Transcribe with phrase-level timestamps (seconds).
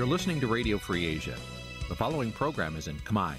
[0.00, 1.36] You're listening to Radio Free Asia.
[1.88, 3.34] The following program is in Khmer.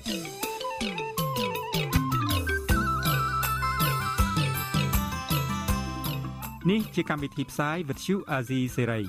[6.70, 9.04] Nǐ ជាកម្មវិធីផ្សាយ Vuthu Azizi Serai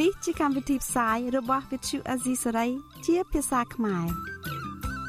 [0.00, 2.70] នេះជាកម្មវិធីផ្សាយរបស់ Vuthu Azizi Serai
[3.06, 4.06] ជាភាសាខ្មែរ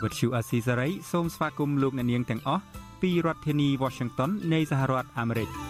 [0.01, 2.63] Vuthu Azizi Serai សូមស្វាគមន៍លោកអ្នកនាងទាំងអស់
[3.01, 5.66] ពីរដ្ឋធានី Washington នៃសហរដ្ឋអាមេរិក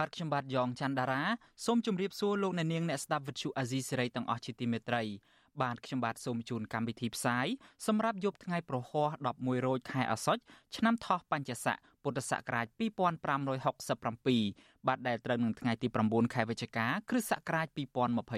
[0.00, 1.22] បាទខ្ញុំបាទយ៉ងច័ន្ទដារា
[1.64, 5.02] សូមជម្រាបសួរលោកអ្នកនាងអ្នកស្ដាប់វិទ្យុអាស៊ីសេរីទាំងអស់ជាទីមេត្រី
[5.62, 7.46] បាទខ្ញុំបាទសូមជូនកម្មវិធីផ្សាយ
[7.86, 10.42] សម្រាប់យប់ថ្ងៃប្រហោះ11រោចខែអាសត់
[10.76, 12.66] ឆ្នាំថោះបញ្ញស័កពុទ្ធសករាជ
[13.60, 17.66] 2567បាទដែលត្រូវនឹងថ្ងៃទី9ខែវិច្ឆិកាគ្រិស្តសករាជ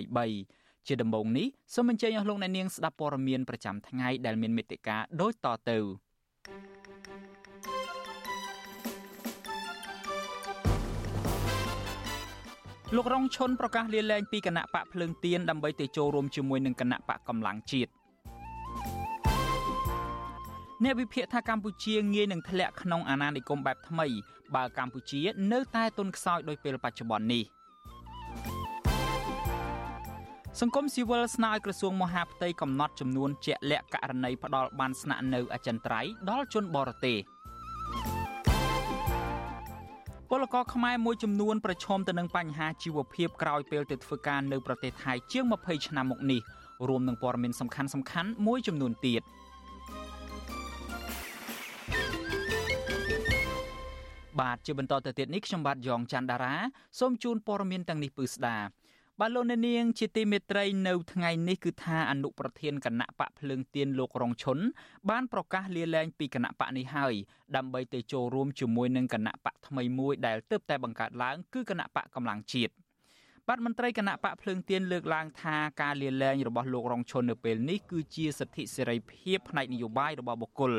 [0.08, 5.78] 2023ជាដំបូងនេះសូមអញ្ជើញអស់លោកអ្នកនាងស្ដាប់ព័ត៌មានប្រចាំថ្ងៃដែលមានមេត្តាដូចតទៅ។
[12.96, 17.90] លោករងឈុនប្រកាសលាលែងពីគណៈបកភ្លើងទៀនដើម្បីទៅចូលរួមជាមួយនឹងគណៈបកកម្លាំងជាតិ
[20.84, 24.06] អ្នកវិភាគថាកម្ពុជាងាយនឹងធ្លាក់ក្នុងអាណានិគមបែបថ្មី
[24.54, 25.20] បើកម្ពុជា
[25.52, 27.44] នៅតែទន់ខ្សោយដោយពេលបច្ចុប្បន្ននេះ
[30.60, 37.18] សង្គមស៊ីវិលស្នើឲ្យក្រសួងមហាផ្ទៃកំណត់ចំនួនជាក់លាក់ករណីផ្ដាល់បានស្នាក់នៅអចិន្ត្រៃយ៍ដល់ជនបរទេស។
[40.34, 46.40] ពលករខ្មែរមួយចំនួនប្រឈមទៅនឹងបញ្ហាជីវភាពក្រោយពេលទៅធ្វើការនៅប្រទេសថៃជាង20ឆ្នាំមកនេះ
[46.88, 49.22] រួមនឹងព័ត៌មានសំខាន់សំខាន់មួយចំនួនទៀត
[54.40, 56.54] បាទជាបន្តទៅទៀតនេះខ្ញុំបាទយ៉ងច័ន្ទដារា
[56.98, 58.56] សូមជូនព័ត៌មានទាំងនេះពឺស្ដា
[59.24, 64.58] បាទលោកអ្នកនាងជាទីមេត្រីនៅថ្ងៃនេះគឺថាអនុប្រធានគណៈបកភ្លើងទៀនលោករងឈុន
[65.10, 67.14] បានប្រកាសលាលែងពីគណៈបកនេះហើយ
[67.56, 72.72] ដើម្បីទៅចូលរួមជាមួយនឹងគណៈបកថ្មីមួយដែលទើបតែបង្កើតឡើងគឺគណៈបកកម្លាំងជាតិ
[73.48, 80.72] បាទមន្ត្រីគណៈបកភ្លើងទៀនលើកឡើងថាការលាលែងរបស់លោករងឈុននៅពេលនេះគឺជាសិទ្ធិសេរីភាពផ្នែកនយោបាយរបស់បុគ្គល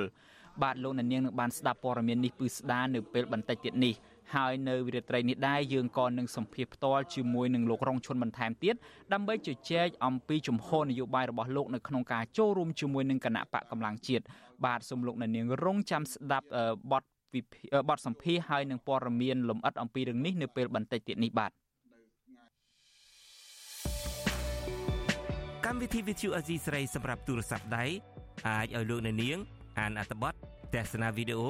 [0.64, 3.94] បាទលោកអ្នកនាងនឹងបានស្ដាប់ព័ត៌មាននេះពឺស្ដានៅពេលបន្តិចទៀតនេះ
[4.36, 8.76] ហើយនៅវិរិត្រីនេះដែរយើងក៏នឹងសម្ភាសផ្ទាល់ជាមួយនឹងលោករងឈុនបន្ថែមទៀត
[9.14, 14.24] ដើម្បីជជែកអំពីជំហរនយោបាយរបស់លោកនៅក្នុងការចូលរួមជាមួយនឹងគណៈបកកម្លាំងជាតិ
[14.66, 16.48] បាទសូមលោកអ្នកនាងរងចាំស្ដាប់
[16.92, 17.04] បទ
[17.90, 21.52] បទសម្ភាសហើយនឹងព័ត៌មានលម្អិតអំពីរឿងនេះនៅពេលបន្តិចទៀតនេះបាទ
[25.66, 27.86] កម្មវិធី Vithu Azizi ស្រីសម្រាប់ទូរស័ព្ទដៃ
[28.48, 29.38] អាចឲ្យលោកអ្នកនាង
[29.80, 30.34] អានអត្ថបទ
[30.74, 31.50] ទស្សនាវីដេអូ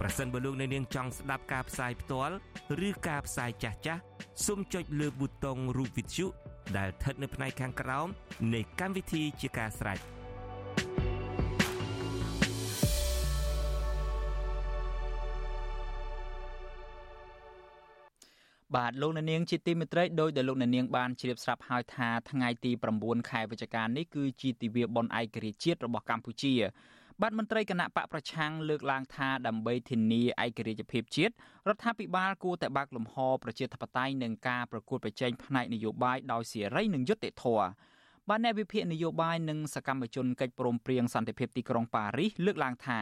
[0.00, 2.34] ប្រសិនបើលោកអ្នកនាងចង់ស្ដាប់ការផ្សាយផ្ទាល់
[2.88, 4.02] ឬការផ្សាយចាស់ចាស់
[4.46, 6.26] សូមចុចលើប៊ូតុងរូបវិទ្យុ
[6.76, 8.08] ដែលស្ថិតនៅផ្នែកខាងក្រោម
[8.54, 9.98] នៃកម្មវិធីជាការស្ដាយ
[18.76, 22.70] បាទលោកអ្នកនាងជាទីមេត្រីដោយដែលលោកអ្នកនាងបានជ្រាបស្រាប់ហើយថាថ្ងៃទី
[23.00, 26.54] 9ខែវិច្ឆិកានេះគឺជាទិវាបុណ្យឯករាជ្យជាតិរបស់កម្ពុជា
[27.22, 31.32] បាទមន្ត្រីគណៈបកប្រឆាំងលើកឡើងថាដើម្បីធានាឯករាជ្យភាពជាតិ
[31.68, 37.66] រដ្ឋាភិបាលគួរតែបើកលំហប្រជាធិបតេយ្យនឹងការប្រកួតប្រជែងផ្នែកនយោបាយដោយសេរីនិងយុត្តិធម៌
[38.28, 43.00] បាទអ្នកវិភាគនយោបាយនិងសកម្មជនកិច្ចព្រមព្រៀងសន្តិភាពទីក្រុងប៉ារីសលើកឡើងថា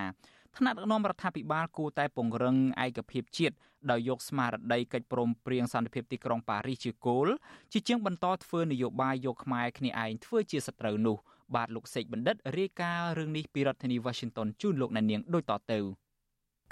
[0.56, 3.56] ថ្នាក់ដឹកនាំរដ្ឋាភិបាលគួរតែពង្រឹងឯកភាពជាតិ
[3.90, 7.28] ដោយយកស្មារតីកិច្ចព្រមព្រៀងសន្តិភាពទីក្រុងប៉ារីសជាគោល
[7.72, 11.18] ជាជាងបន្តធ្វើនយោបាយយកខ្មែរគ្នាឯងធ្វើជាសត្រូវនោះ។
[11.54, 15.78] បាទលោកសេកបណ្ឌិតរាយការណ៍រឿងនេះពីរដ្ឋធានី Washington ជូនលោកអ្នកនាងដូចតទៅ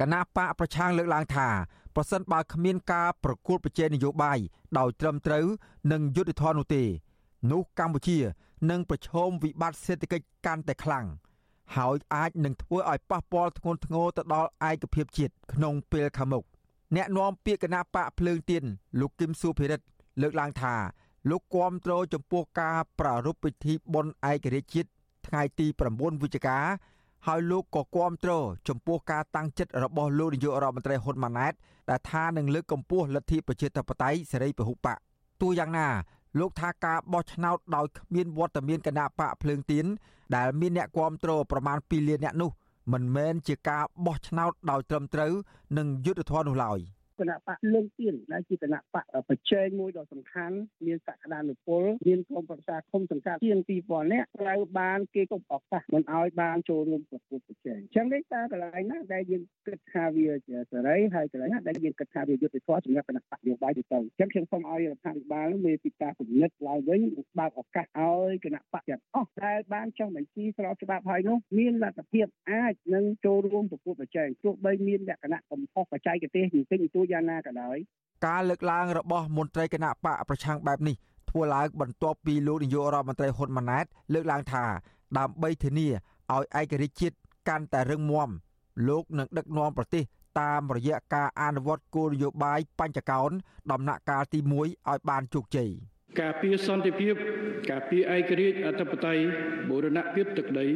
[0.00, 1.48] គណៈបកប្រឆាំងលើកឡើងថា
[1.94, 4.38] ប្រសិនបើគ្មានការប្រកួតប្រជែងនយោបាយ
[4.78, 5.46] ដោយត្រឹមត្រូវ
[5.92, 6.82] និងយុត្តិធម៌នោះទេ
[7.52, 8.18] នោះកម្ពុជា
[8.70, 11.06] នឹងប្រឈមវិបត្តិសេដ្ឋកិច្ចកាន់តែខ្លាំង
[11.76, 16.44] ហើយអាចនឹងធ្វើឲ្យប៉ះពាល់ធ្ងន់ធ្ងរទៅដល់ឯកភាពជាតិក្នុងពេលខាងមុខ
[16.96, 18.64] អ្នកនាំពាក្យគណៈបកភ្លើងទៀន
[19.00, 19.84] លោកគឹមសុភិរិទ្ធ
[20.22, 20.74] លើកឡើងថា
[21.30, 24.88] លោកគាំទ្រចំពោះការប្រារព្ធពិធីបុណ្យឯករាជ្យជាតិ
[25.26, 26.58] ថ្ងៃទី9វិច្ឆិកា
[27.26, 28.32] ហើយលោកក៏គាំទ្រ
[28.68, 31.52] ចំពោះការតាំងចិត្តរបស់លោកនាយករដ្ឋមន្ត្រីហ៊ុនម៉ាណែត
[31.90, 34.96] ដែលថានឹងលើកកម្ពស់លទ្ធិប្រជាធិបតេយ្យសេរីពហុបក
[35.40, 35.88] ទោះយ៉ាងណា
[36.40, 39.86] លោកថាការបោះឆ្នោតដោយគ្មានវត្តមានគណៈបកភ្លើងទៀន
[40.36, 42.50] ដែលមានអ្នកគាំទ្រប្រមាណ2លានអ្នកនោះ
[42.92, 45.32] មិនមែនជាការបោះឆ្នោតដោយត្រឹមត្រូវ
[45.78, 46.78] និងយុត្តិធម៌នោះឡើយ
[47.20, 50.56] គណៈបកលើងទៀនដែលជាគណៈបកប្រជែងមួយដ៏សំខាន់
[50.86, 67.00] មានសក្តានុពលមានក្រុមប្រឹក្សាគុំសង្កាត់ជាង2000នាក់ត្រូវបានគេគប់ឱកាសមិនឲ្យបានចូលរួមប្រកួតប្រជែងអញ្ចឹងនេះតើកន្លែងណាដែលយើងគិតថាវាជាសេរីហើយកន្លែងណាដែលយើងគិតថាវាយុត្តិធម៌សម្រាប់គណៈបកនយោបាយទៅអញ្ចឹងខ្ញុំសូមឲ្យរដ្ឋាភិបាលមានពីការពិនិត្យឡើងវិញ
[67.38, 77.76] បើកឱកាសឲ្យគណៈបកទាំងអស់ដែលបានចុះបញ្ជីស្របច្បាប់ហើយនោះមានលទ្ធភាពអាចនឹងចូលរួមប្រកួតប្រជែងទោះបីមានលក្ខណៈកំហុសបច្ចេកទេសបន្តិចបន្តួចយ៉ាងណាក៏ដោយ
[78.26, 80.96] ការលើកឡើងរបស់មន្ត្រីគណៈបកប្រឆាំងបែបនេះ
[81.30, 83.84] ធ្វើឡើងបន្ទាប់ពីលោកនាយករដ្ឋមន្ត្រីហ៊ុនម៉ាណែត
[84.14, 84.64] លើកឡើងថា
[85.18, 85.88] ដើម្បីធានា
[86.32, 87.16] ឲ្យឯករាជ្យជាតិ
[87.48, 88.28] កាន់តែរឹងមាំ
[88.88, 90.04] លោកនឹងដឹកនាំប្រទេស
[90.40, 93.30] តាមរយៈការអនុវត្តគោលនយោបាយបញ្ចកោណ
[93.72, 95.70] ដំណាក់កាលទី1ឲ្យបានជោគជ័យ
[96.20, 97.14] ការពារសន្តិភាព
[97.70, 99.24] ការពារឯករាជ្យអធិបតេយ្យ
[99.68, 100.66] បូរណភាពទឹកដី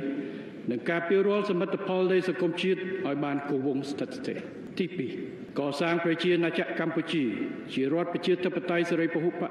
[0.70, 4.38] និងការពាររាល់សមិទ្ធផលនៃសង្គមជាតិឲ្យបានគង់វង្សស្ថិតស្ថេរ
[4.78, 7.24] ទី2 កសាងប្រជាណាចក្រកម្ពុជា
[7.72, 9.44] ជារដ្ឋប្រជាធិបតេយ្យសេរីពហុបក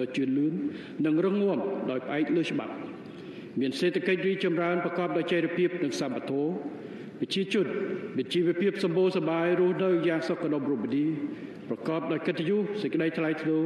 [0.00, 0.54] ដ៏ជឿនលឿន
[1.06, 1.58] និងរឹងមាំ
[1.90, 2.74] ដោយផ្អែកលើច្បាប់
[3.60, 6.42] មានសេដ្ឋកិច្ចរីកចម្រើនប្រកបដោយចីរភាពនិងសម្បត្តិ
[7.20, 7.66] ប្រជាជន
[8.16, 11.06] មានជីវភាពសម្បូរសប្បាយរស់នៅយ៉ាងសុខដុមរមនា
[11.68, 13.62] ប្រកបដោយកិត្តិយសសេចក្តីថ្លៃថ្នូរ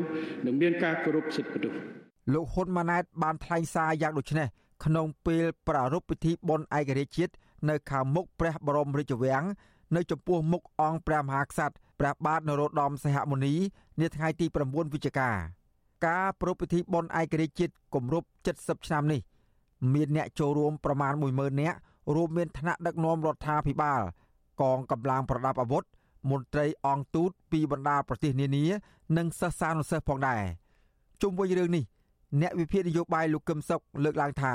[0.46, 1.78] និងមានការគោរពសិទ្ធិមនុស្ស
[2.34, 4.49] លោកហ៊ុនម៉ាណែតបានថ្លែងសារយ៉ាងដូចនេះ
[4.84, 7.32] ក្នុងពេលប្រារព្ធពិធីបុណ្យឯករាជ្យជាតិ
[7.69, 9.44] នៅខាងមុខព្រះបរមរាជវាំង
[9.96, 13.54] នៅចំពោះមុខអង្គព្រះមហាក្សត្រ ព្រះបាទនរោត្តមសីហមុនី
[14.00, 15.31] នាថ្ងៃទី9វិច្ឆិកា
[16.06, 18.26] ការប្រពៃពិធីបុណ្យឯករាជ្យជាតិគម្រប់
[18.56, 19.20] 70ឆ្នាំនេះ
[19.94, 21.78] មានអ្នកចូលរួមប្រមាណ10000នាក់
[22.14, 24.00] រួមមានថ្នាក់ដឹកនាំរដ្ឋាភិបាល
[24.60, 25.84] កងកម្លាំងប្រដាប់អាវុធ
[26.31, 28.64] មន្ត្រីអង្គទូតពីបណ្ដាប្រទេសនានា
[29.16, 30.42] និងសិស្សានុសិស្សផងដែរ
[31.22, 31.84] ជុំវិញរឿងនេះ
[32.40, 34.54] អ្នកវិភាគនយោបាយលោកកឹមសុខលើកឡើងថា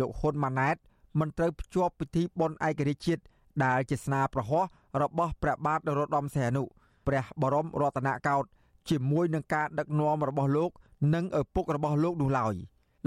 [0.00, 0.76] លោកហ៊ុនម៉ាណែត
[1.18, 3.22] មិនត្រូវភ្ជាប់ពិធីបុណ្យឯករាជ្យជាតិ
[3.64, 4.64] ដែលជាស្នាប្រហោះ
[5.02, 6.62] របស់ព្រះបាទនរោត្តមសីហនុ
[7.06, 8.48] ព្រះបរមរតនកោដ្ឋ
[8.88, 10.70] ជាមួយនឹងការដឹកនាំរបស់លោក
[11.14, 12.54] និងឪពុករបស់លោកនោះឡើយ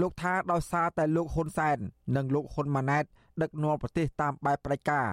[0.00, 1.78] លោកថាដោយសារតែលោកហ៊ុនសែន
[2.16, 3.04] និងលោកហ៊ុនម៉ាណែត
[3.42, 5.06] ដឹកនាំប្រទេសតាមបែបផ្ដាច់ការ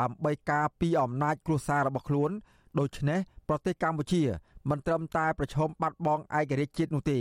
[0.00, 2.30] ដើម្បីការពីអំណាចគ្រួសាររបស់ខ្លួន
[2.78, 3.18] ដូច្នេះ
[3.48, 4.22] ប្រទេសកម្ពុជា
[4.70, 7.18] មិនត្រឹមតែប្រឈមបាត់បង់ឯករាជ្យជាតិនោះទេ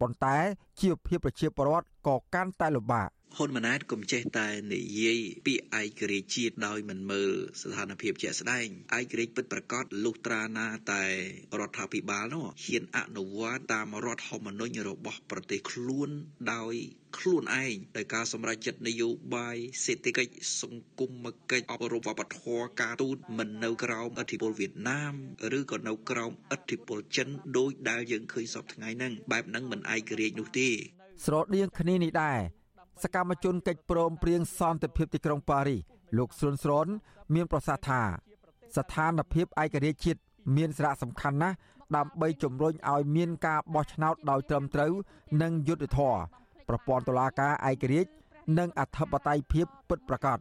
[0.00, 0.36] ប៉ុន្តែ
[0.80, 8.66] ជីវភាពប្រជាពលរដ្ឋក៏កាន់តែលំបាក ហ៊ុនម៉ាណែតកុំចេះតែនិយាយពាក្យឯករាជ្យជាតិដោយមិនមើលស្ថានភាពជាក់ស្ដែង
[8.98, 11.04] ឯករាជ្យពិតប្រាកដលុះត្រាណាតែ
[11.58, 16.10] រដ្ឋាភិបាលនោះហ៊ានអនុវត្តតាមរដ្ឋធម្មនុញ្ញរបស់ប្រទេសខ្លួន
[16.54, 16.74] ដោយ
[17.18, 20.32] ខ្លួនឯងដោយការសម្រេចចិត្តនយោបាយសេដ្ឋកិច្ច
[20.62, 25.14] សង្គមកិច្ចអប់រំវប្បធម៌ការទូតមិននៅក្រោមឥទ្ធិពលវៀតណាម
[25.58, 30.68] ឬក៏នៅក្រោមឥទ្ធិពលចិនដោយដែលយើងឃើញសពថ្ងៃហ្នឹងបែបហ្នឹងមិនឯករាជ្យនោះទេ
[31.24, 32.40] ស្រដៀងគ្នានេះដែរ
[33.02, 35.80] សកម្មជនកិច្ចព្រមព្រៀងសន្តិភាពទីក្រុងប៉ារីស
[36.18, 36.86] លោកស្រុនស្រន
[37.34, 38.02] មានប្រសាសន៍ថា
[38.76, 40.20] ស្ថានភាពឯករាជ្យជាតិ
[40.56, 41.56] មានសារៈសំខាន់ណាស់
[41.96, 44.92] ដើម្បីជំរុញឲ្យមានការបោះឆ្នោតដោយត្រឹមត្រូវ
[45.42, 46.20] និងយុត្តិធម៌
[46.68, 48.10] ប្រព័ន្ធតុលាការឯករាជ្យ
[48.58, 50.38] និងអធិបតេយ្យភាពពិតប្រាកដ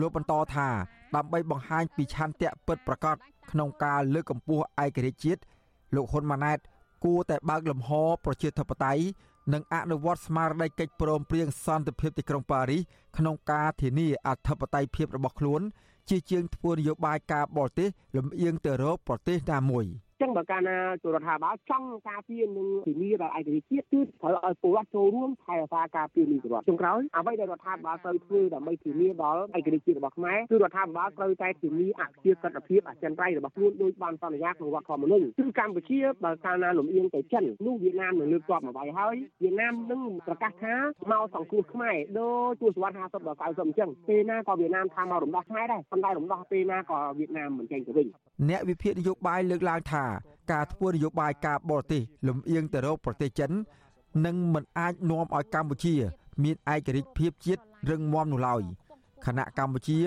[0.00, 0.68] លោកបន្តថា
[1.16, 3.16] ដើម្បីបង្ហាញពីឆន្ទៈពិតប្រាកដ
[3.50, 5.40] ក្នុងការលើកកម្ពស់ឯករាជ្យជាតិ
[5.94, 6.58] លោកហ៊ុនម៉ាណែត
[7.04, 7.90] គួរតែបើកលំហ
[8.24, 9.02] ប្រជាធិបតេយ្យ
[9.52, 12.82] និងអនុវត្តស្មារតីកិច្ចព្រមព្រៀងសន្តិភាពទីក្រុងប៉ារីស
[13.18, 15.62] ក្នុងការធានាអធិបតេយ្យភាពរបស់ខ្លួន
[16.08, 19.86] ជាជាងធ្វើនយោបាយការបរទេសលំអៀងទៅរកប្រទេសណាមួយ។
[20.22, 40.74] ចឹងបើកាលណាជួរដ្ឋាភិបាលចង់ការពារនឹងធានាដល់ឯករាជ្យជាតិគឺត្រូវឲ្យពលរដ្ឋចូលរួមថែរក្សាការពារនីតិរដ្ឋចុងក្រោយអ្វីដែលរដ្ឋាភិបាលត្រូវធ្វើដើម្បីធានាដល់ឯករាជ្យជាតិរបស់ខ្មែរគឺរដ្ឋាភិបាលត្រូវតែធានាអភិសិទ្ធភាពអចិន្ត្រៃយ៍របស់ខ្លួនដោយបានសន្យាក្នុងវត្តធម្មនុញ្ញគឺកម្ពុជាបើកាលណាលំអៀងទៅចិននោះវៀតណាមនឹងលើកទ័ពមកវាយហើយវៀតណាមនឹងប្រកាសថា
[41.10, 42.30] មកសង្គ្រោះខ្មែរដូ
[42.60, 48.06] ចទសវត្ស50ដល់90អញ្ចឹងពេលណាក៏វៀតណាមថាមករំដោះខ្មែរដែរប៉ុន្តែរំដោះពេលណាក៏វៀតណាមមិនចេញទៅវិញ
[48.50, 50.04] អ្នកវិភាគនយោបាយលើកឡើងថា
[50.52, 53.50] ការធ្វើនយោបាយការបរទេសលំអៀងទៅរកប្រទេសចិន
[54.26, 55.94] នឹងមិនអាចនាំឲ្យកម្ពុជា
[56.42, 58.62] មានឯករាជ្យភាពជាតិរឹងមាំនោះឡើយ
[59.26, 59.98] ខណៈកម្ពុជា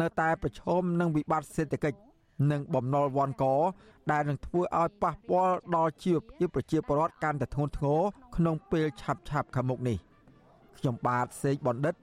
[0.00, 1.98] នៅតែប្រឈមនឹងវិបត្តិសេដ្ឋកិច្ច
[2.50, 3.44] និងបំណុលវ៉ាន់ក
[4.10, 8.00] ដែលនឹងធ្វើឲ្យប៉ះពាល់ដល់ជីវភាពប្រជាពលរដ្ឋកាន់តែធ្ងន់ធ្ងរ
[8.36, 9.96] ក្នុងពេលឆាប់ឆាប់ខាងមុខនេះ
[10.78, 11.94] ខ្ញុំបាទសេកបណ្ឌិត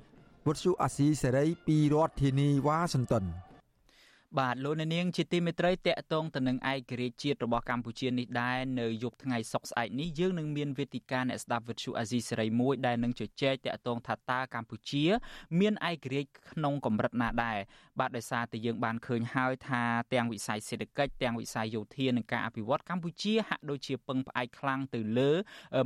[0.46, 3.24] វុទ្ធុអាស៊ីសេរីពីរដ្ឋធានីវ៉ាស៊ីនតោន
[4.40, 15.04] បាទលោកអ្នកនាងជាទីមេត្រីតកតងទៅនឹងឯករាជ្យជាតិរបស់កម្ពុជានេះដែរនៅយប់ថ្ងៃសុក្រស្អែកនេះយើងនឹងមានវេទិកាអ្នកស្ដាប់វិទ្យុអាស៊ីសេរីមួយដែលនឹងជជែកតកតងថាតើកម្ពុជា
[15.60, 17.58] មានឯករាជ្យក្នុងកម្រិតណាដែរ
[18.00, 19.84] បាទដោយសារតែយើងបានឃើញហើយថា
[20.14, 25.32] ទាំងវិស័យសេដ្ឋកិច្ចទាំងវិស័យយោធានិងការអភិវឌ្ឍកម្ពុជាហាក់ដូចជាពឹងផ្អែកខ្លាំងទៅលើ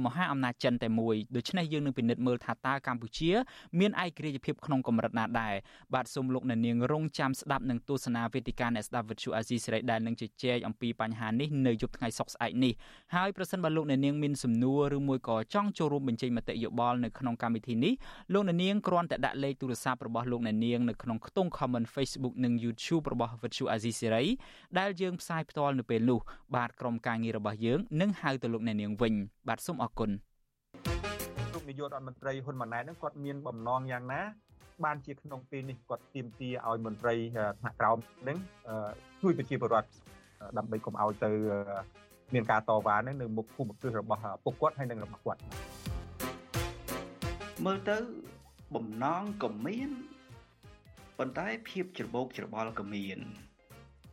[0.06, 3.32] មហាអំណាចចិនតែមួយដូច្នេះយើងនឹងពិនិត្យមើលថាតើកម្ពុជា
[3.80, 5.56] មានឯករាជ្យភាពក្នុងកម្រិតណាដែរ
[5.94, 12.74] បាទសូមលោកអ្នកនាងរងចាំស្ដាប់និងទស្សនាវេទិកាអ្នកស្ដាប់វិទ្យុអាស៊ីសេរីដែលនឹងជជែកអំពីបញ្ហានេះនៅយប់ថ្ងៃសុក្រស្អែកនេះ
[13.16, 17.94] ហើយប្រសិនបើលោកអ្នកនាងមានសំណួរឬមួយក៏ចង់ចូលរួមបញ្ចេញមតិយោបល់នៅក្នុងកម្មវិធីនេះ
[18.34, 24.24] លោកអ្នកនាងគ្រាន់តែដាក់លេខទូរស័ព្ទរបស់លោកអ្នកនាងនៅក្នុងខ្ទង់ comment Facebook និង YouTube របស់វិទ្យុអាស៊ីសេរី
[24.80, 26.20] ដែលយើងផ្សាយផ្ទាល់នៅពេលនោះ
[26.56, 29.14] បាទក្រុមការងាររបស់យើងនឹងហៅទៅលោកអ្នកនាងវិញ
[29.48, 30.10] បាទសូមអរគុណ
[31.54, 34.22] លោកនាយករដ្ឋមន្ត្រីហ៊ុនម៉ាណែតនឹងគាត់មានបំណងយ៉ាងណា
[34.84, 37.16] បានជាក្នុងពេលនេះគាត់ទាមទារឲ្យមន្ត្រី
[37.62, 38.38] ថ្នាក់ក្រោមនឹង
[39.22, 39.90] ជួយប្រជាពលរដ្ឋ
[40.58, 41.32] ដើម្បីកុំឲ្យទៅ
[42.34, 45.40] មានការតវ៉ានឹងនៅមុខភូមិគ្រឹះរបស់ពុកគាត់ហើយនិងរបស់គាត់
[47.66, 47.98] មើលទៅ
[48.76, 49.90] បំណងក៏មាន
[51.18, 53.20] ប៉ុន្តែភាពច្របូកច្របល់ក៏មាន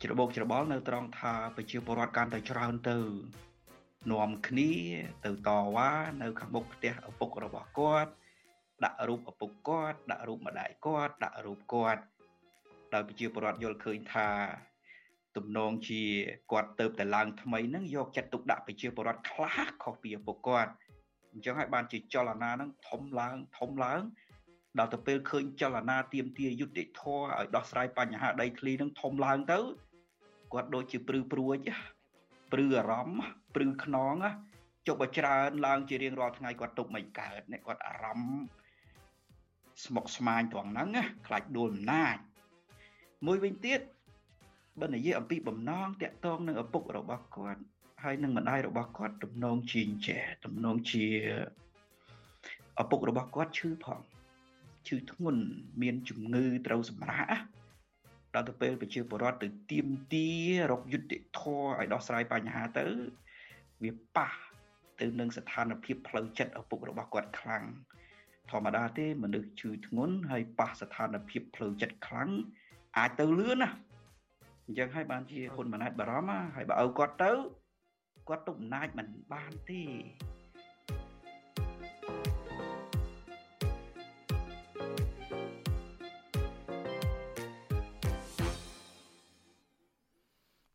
[0.03, 2.97] ច្របូកច្របល់នៅត្រង់ថាប្រជាពលរដ្ឋកាន់តែច្រើនទៅ
[4.11, 4.71] នាំគ្នា
[5.25, 5.91] ទៅតវ៉ា
[6.21, 8.11] នៅខាងមុខផ្ទះឪពុករបស់គាត់
[8.83, 12.01] ដាក់រូបឪពុកគាត់ដាក់រូបម្ដាយគាត់ដាក់រូបគាត់
[12.93, 14.29] ដោយប្រជាពលរដ្ឋយល់ឃើញថា
[15.37, 16.01] ទំនងជា
[16.51, 20.71] គាត់ទៅតែឡើងថ្មីហ្នឹងយកចិត្តទុកដាក់ប្រជាពលរដ្ឋខ្លះខុសពីឪពុកគាត់
[21.33, 24.01] អញ្ចឹងហើយបានជាចលនាហ្នឹងធំឡើងធំឡើង
[24.79, 29.59] ដល់ទៅពេលឃើញចលនាទៀមទាយុទ្ធធរឲ្យដោះស្រាយបញ្ហាដីធ្លីហ្នឹងធំឡើងទៅ
[30.53, 31.57] គាត់ដូចជាព្រឺព្រួច
[32.51, 33.23] ព្រឺអារម្មណ៍
[33.55, 34.15] ព្រឺខ្នង
[34.87, 38.43] ចុះបើច្រើនឡើងជារៀងរាល់ថ្ងៃគាត់ទុកមិនកើតនេះគាត់អារម្មណ៍
[39.85, 42.17] ស្មុកស្មាញត្រង់ហ្នឹងណាខ្លាចដួលអំណាច
[43.25, 43.79] មួយវិញទៀត
[44.81, 47.61] បើនិយាយអំពីបំណងតាក់ទងនឹងឪពុករបស់គាត់
[48.03, 51.05] ហើយនឹងម្ដាយរបស់គាត់ទំនងជាចេះទំនងជា
[52.81, 54.01] ឪពុករបស់គាត់ឈឺផង
[54.87, 55.43] ឈឺធ្ងន់
[55.81, 57.27] មានជំងឺត្រូវសម្រាក
[58.35, 60.27] ដល់ទៅពេលប្រជាពលរដ្ឋទៅទៀមទា
[60.71, 62.85] រកយុត្តិធម៌ឲ្យដោះស្រាយបញ្ហាទៅ
[63.83, 64.31] វាប៉ះ
[64.99, 67.63] ទៅនឹងស្ថានភាពផ្លូវចិត្តឪពុករបស់គាត់ខ្លាំង
[68.51, 72.29] ធម្មតាទេមនុស្សឈឺធ្ងន់ហើយប៉ះស្ថានភាពផ្លូវចិត្តខ្លាំង
[72.97, 73.69] អាចទៅលឿនណា
[74.65, 77.31] អញ្ចឹងហើយបានជាហ៊ុនម៉ាណែតបារម្ភហើយបើឲ្យគាត់ទៅ
[78.27, 79.81] គាត់ទុកអំណាចមិនបានទេ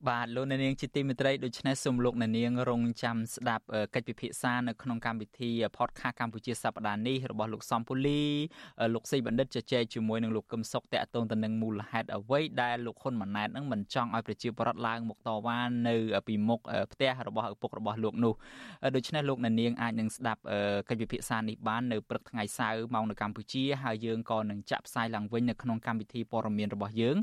[0.08, 8.22] បាទលោកអ្នកនាងជាទីមេត្រីដូច្នេះសូមលោកអ្នកនាងរងចាំស្ដាប់កិច្ចពិភាក្សានៅក្នុងកម្មវិធី podcast កម្ពុជាសប្តាហ៍នេះរបស់លោកសំពូលី
[8.94, 15.96] លោកសីបណ្ឌិតជជែកជាមួយនឹងលោកកឹមសុខតាក់ទងទៅនឹងមូលហេតុអ្វីដែលលោកហ៊ុនម៉ាណែតនឹងមិនចង់ឲ្យប្រជាពលរដ្ឋឡើងមកតវ៉ានៅ
[16.28, 16.60] ពីមុខ
[16.92, 18.34] ផ្ទះរបស់ឪពុករបស់លោកនោះ
[18.96, 20.40] ដូច្នេះលោកអ្នកនាងអាចនឹងស្ដាប់
[20.88, 27.16] កិច្ចពិភាក្សានេះបាននៅព្រឹកថ្ងៃសៅរ៍ម៉ោងនៅកម្ពុជាហើយយើងក៏នឹងចាក់ផ្សាយឡើងវិញនៅក្នុងកម្មវិធីព័ត៌មានរបស់យើង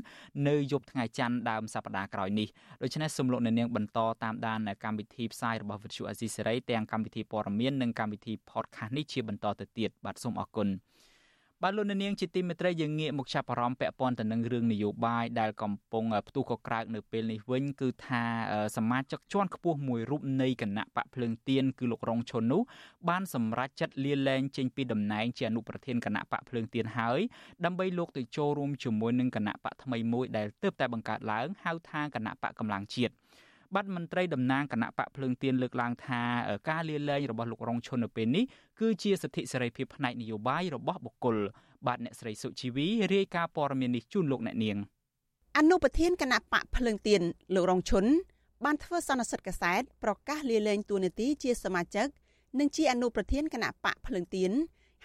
[0.48, 2.48] នៅយប់ថ្ងៃច័ន្ទដើមសប្តាហ៍ក្រោយនេះ
[2.82, 10.68] ដូច្នេះសូមលោកអ្នកនាងបន្តតាមដានកម្មវិធីផ្សាយរបស់វិទ្យុអាស៊ីសេរីទាំងកម្មវិធីព័ត៌មាននិងកម្មវិធី podcast នេះជាបន្តទៅទៀតបាទសូមអរគុណ
[11.62, 18.22] បាទលោកនាងជាទីមេត្រីយើងងាកមកចាប់អារម្មណ៍ពាក់ព័ន្ធទៅនឹងរឿងនយោបាយដែលកំពុងផ្ទុះកក្រើកនៅពេលនេះវិញគឺថា
[18.76, 22.62] សមាជិកជាន់ខ្ពស់មួយរូបនៃគណៈបកភ្លើងទៀនគឺលោករងឈុននោះ
[23.08, 27.20] បានសម្រេចចិត្តលាលែងចេញពីតំណែងជាអនុប្រធានគណៈបកភ្លើងទៀនហើយ
[27.64, 33.14] ដើម្បីលោកទៅចូលរួមជាមួយនឹងគណៈបកថ្មីមួយដែលទើបតែបង្កើតឡើងហៅថាគណៈបកកម្លាំងជាតិ
[33.74, 36.22] បាត់មន្ត្រីតំណាងគណៈបកភ្លើងទៀនលើកឡើងថា
[36.70, 38.44] ការលាលែងរបស់លោករងឈុននៅពេលនេះ
[38.80, 41.36] គឺជាសិទ្ធិសេរីភាពផ្នែកនយោបាយរបស់បុគ្គល
[41.86, 44.76] បាទអ្នកស្រីសុជីវីរាយការណ៍ព័ត៌មាននេះជូនលោកអ្នកនាង
[45.58, 47.22] អនុប្រធានគណៈបកភ្លើងទៀន
[47.54, 48.04] លោករងឈុន
[48.64, 52.06] បានធ្វើសន្និសីទកសែតប្រកាសលាលែងតួនាទីជាសមាជិក
[52.58, 54.52] និងជាអនុប្រធានគណៈបកភ្លើងទៀន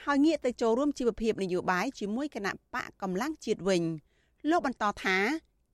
[0.04, 3.84] ហើយងាកទៅចូលរួមជីវភាពនយោបាយជាមួយគណៈបកកម្លាំងជាតិវិញ
[4.50, 5.18] លោកបន្តថា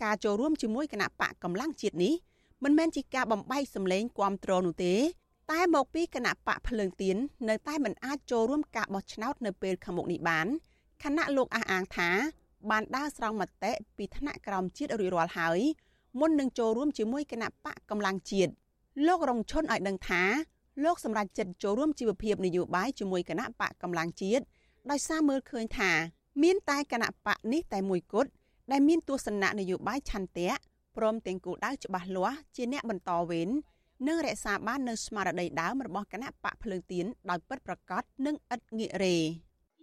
[0.04, 2.14] ការចូលរួមជាមួយគណៈបកកម្លាំងជាតិនេះ
[2.64, 4.96] មិនមែនជាការបំបែកសម្លេងគាំទ្រនោះទេ
[5.52, 7.18] តែមកពីគណៈបកភ្លើងទៀន
[7.50, 10.48] នៅតែមិនអាចចូលរួមការបោះឆ្នោតនៅពេលខាងមុខនេះបាន
[11.04, 12.10] គណៈលោកអះអាងថា
[12.70, 15.60] បានដើរស្រង់មតិពីថ្នាក់ក្រោមជាតិរួចរាល់ហើយ
[16.20, 18.52] មុននឹងចូលរួមជាមួយគណៈបកកម្លាំងជាតិ
[19.08, 20.22] លោករងឈុនឲ្យដឹងថា
[20.84, 24.44] លោកសម្រាប់ចិត្តចូលរួមជីវភាពនយោបាយជាមួយគណៈបកកម្លាំងជាតិ
[24.92, 25.92] ដោយសារមើលឃើញថា
[26.44, 28.30] មានតែគណៈបកនេះតែមួយគត់
[28.72, 30.50] ដែលមានទស្សនៈនយោបាយឆន្ទៈ
[30.98, 33.50] ព្រមទាំងគោលដៅច្បាស់លាស់ជាអ្នកបន្តវេន
[34.08, 39.18] និងរក្សាបាននូវស្មារតីដើមរបស់គណៈបកភ្លើងទៀនដោយពិតប្រាកដនិងឥតងាករេ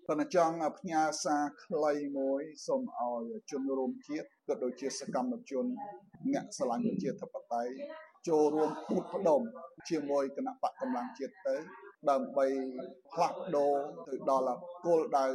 [0.08, 5.66] ប៉ុន្តែចង់ផ្ញើសារខ្លីមួយសូមឲ្យជនរួមជាតិក៏ដូចជាសកម្មជន
[6.32, 7.72] អ្នកស្រឡាញ់ប្រជាធិបតេយ្យ
[8.28, 9.40] ចូលរួមពុតផ្ដុំ
[9.88, 11.56] ជាមួយគណៈបកកម្លាំងជាតិទៅ
[12.10, 12.46] ដើម្បី
[13.12, 13.74] ផ្លាស់ប្ដូរ
[14.08, 15.26] ទៅដល់គោលដៅ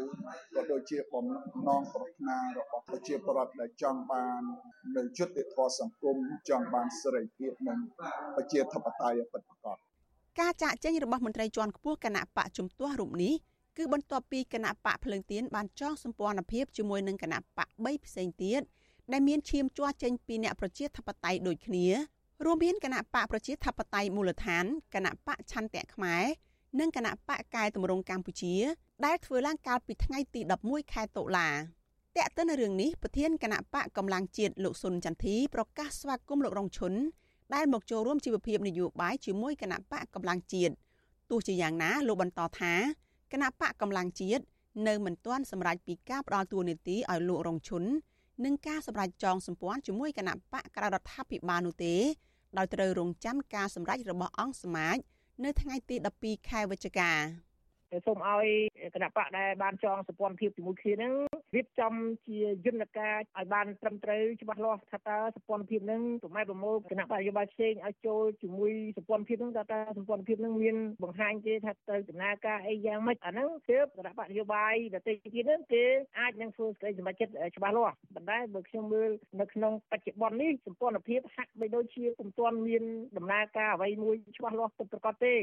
[0.56, 1.26] ក៏ដូចជាបំ
[1.68, 4.42] ណងប្រាថ្នារបស់ប្រជាពលរដ្ឋដែលចង់បាន
[4.98, 6.18] នៅយុត្តិធម៌សង្គម
[6.50, 7.80] ចង់បានសេរីភាពនិង
[8.36, 9.78] ប្រជាធិបតេយ្យពិតប្រាកដ
[10.40, 13.34] ការចាក់ចេញរបស់មន្ត្រីជាន់ខ្ពស់គណៈបកជំទាស់រូបនេះ
[13.78, 18.62] គឺបន្ទាប់ពីគណៈបកភ្លើងទៀនបានចងសម្ព័ន្ធភាពជាមួយនឹងគណៈបក3ផ្សេងទៀត
[19.12, 21.88] ដែលមានឈាមជ័រចេញពីអ្នកប្រជាធិបតេយ្យដូចគ្នា
[22.46, 26.24] រួមមានគណៈបកប្រជាធិបតេយ្យមូលដ្ឋានគណៈបកឆន្ទៈខ្មែរ
[26.80, 28.56] និងគណៈបកកែតម្រង់កម្ពុជា
[29.06, 31.50] ដែលធ្វើឡើងកាលពីថ្ងៃទី11ខែតុលា
[32.18, 36.94] តើតើនៅរឿងនេះប្រធានគណៈបកកម្លាំងជាតិលោកសុនចន្ទធីប្រកាសស្វាគមន៍លោករងឈុន
[37.56, 40.74] ដែលមកចូលរួមជីវភាពនយោបាយជាមួយគណៈបកកម្លាំងជាតិ
[41.30, 42.74] ទោះជាយ៉ាងណាលោកបន្តថា
[43.32, 44.44] គណៈបកកម្លាំងជាតិ
[44.88, 47.84] នៅមិនទាន់សម្រេចពីការផ្ដាល់តួនាទីឲ្យលោករងឈុន
[48.46, 51.96] និងការសម្រេចចងសម្ព័ន្ធជាមួយគណៈបកក្រៅរដ្ឋាភិបាលនោះទេ
[52.58, 54.98] ដោយត្រូវរងចាំការសម្រេចរបស់អង្គសមាជ
[55.46, 57.12] នៅថ្ងៃទី12ខែវិច្ឆិកា
[58.05, 58.48] សូមឲ្យ
[58.96, 61.13] គណៈបកដែលបានចងសម្ព័ន្ធភាពជាមួយគ្នានឹង
[61.55, 61.93] រៀបចំ
[62.27, 75.84] ជាយន្តការឲ្យបានត្រឹមត្រូវច្បាស់លាស់ថាតើសម្ព័ន្ធភាពនឹងប្រម៉ែប្រមូលគណៈបកនយោបាយផ្សេងឲ្យចូលជាមួយសម្ព័ន្ធភាពនឹងថាតើសម្ព័ន្ធភាពនឹងមានបង្ហាញទេថាទៅដំណើរការអីយ៉ាងម៉េចអាហ្នឹងគឺគណៈបកនយោបាយដទៃទៀតនឹងគេ
[76.19, 82.84] អាចនឹងធ្វើសេចក្តីសម្រេចចិត្តច្បាស់លាស់ប៉ុន្តែបើខ្ញុំមើលនៅក្នុងបច្ចុប្បន្ននេះសម្ព័ន្ធភាពហាក់បីដូចជាពុំទាន់មាន
[83.17, 85.36] ដំណើរការអ្វីមួយច្បាស់លាស់ពិតប្រាកដទេ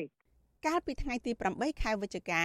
[0.66, 2.42] កាលពីថ្ងៃទី8ខែវិច្ឆិកា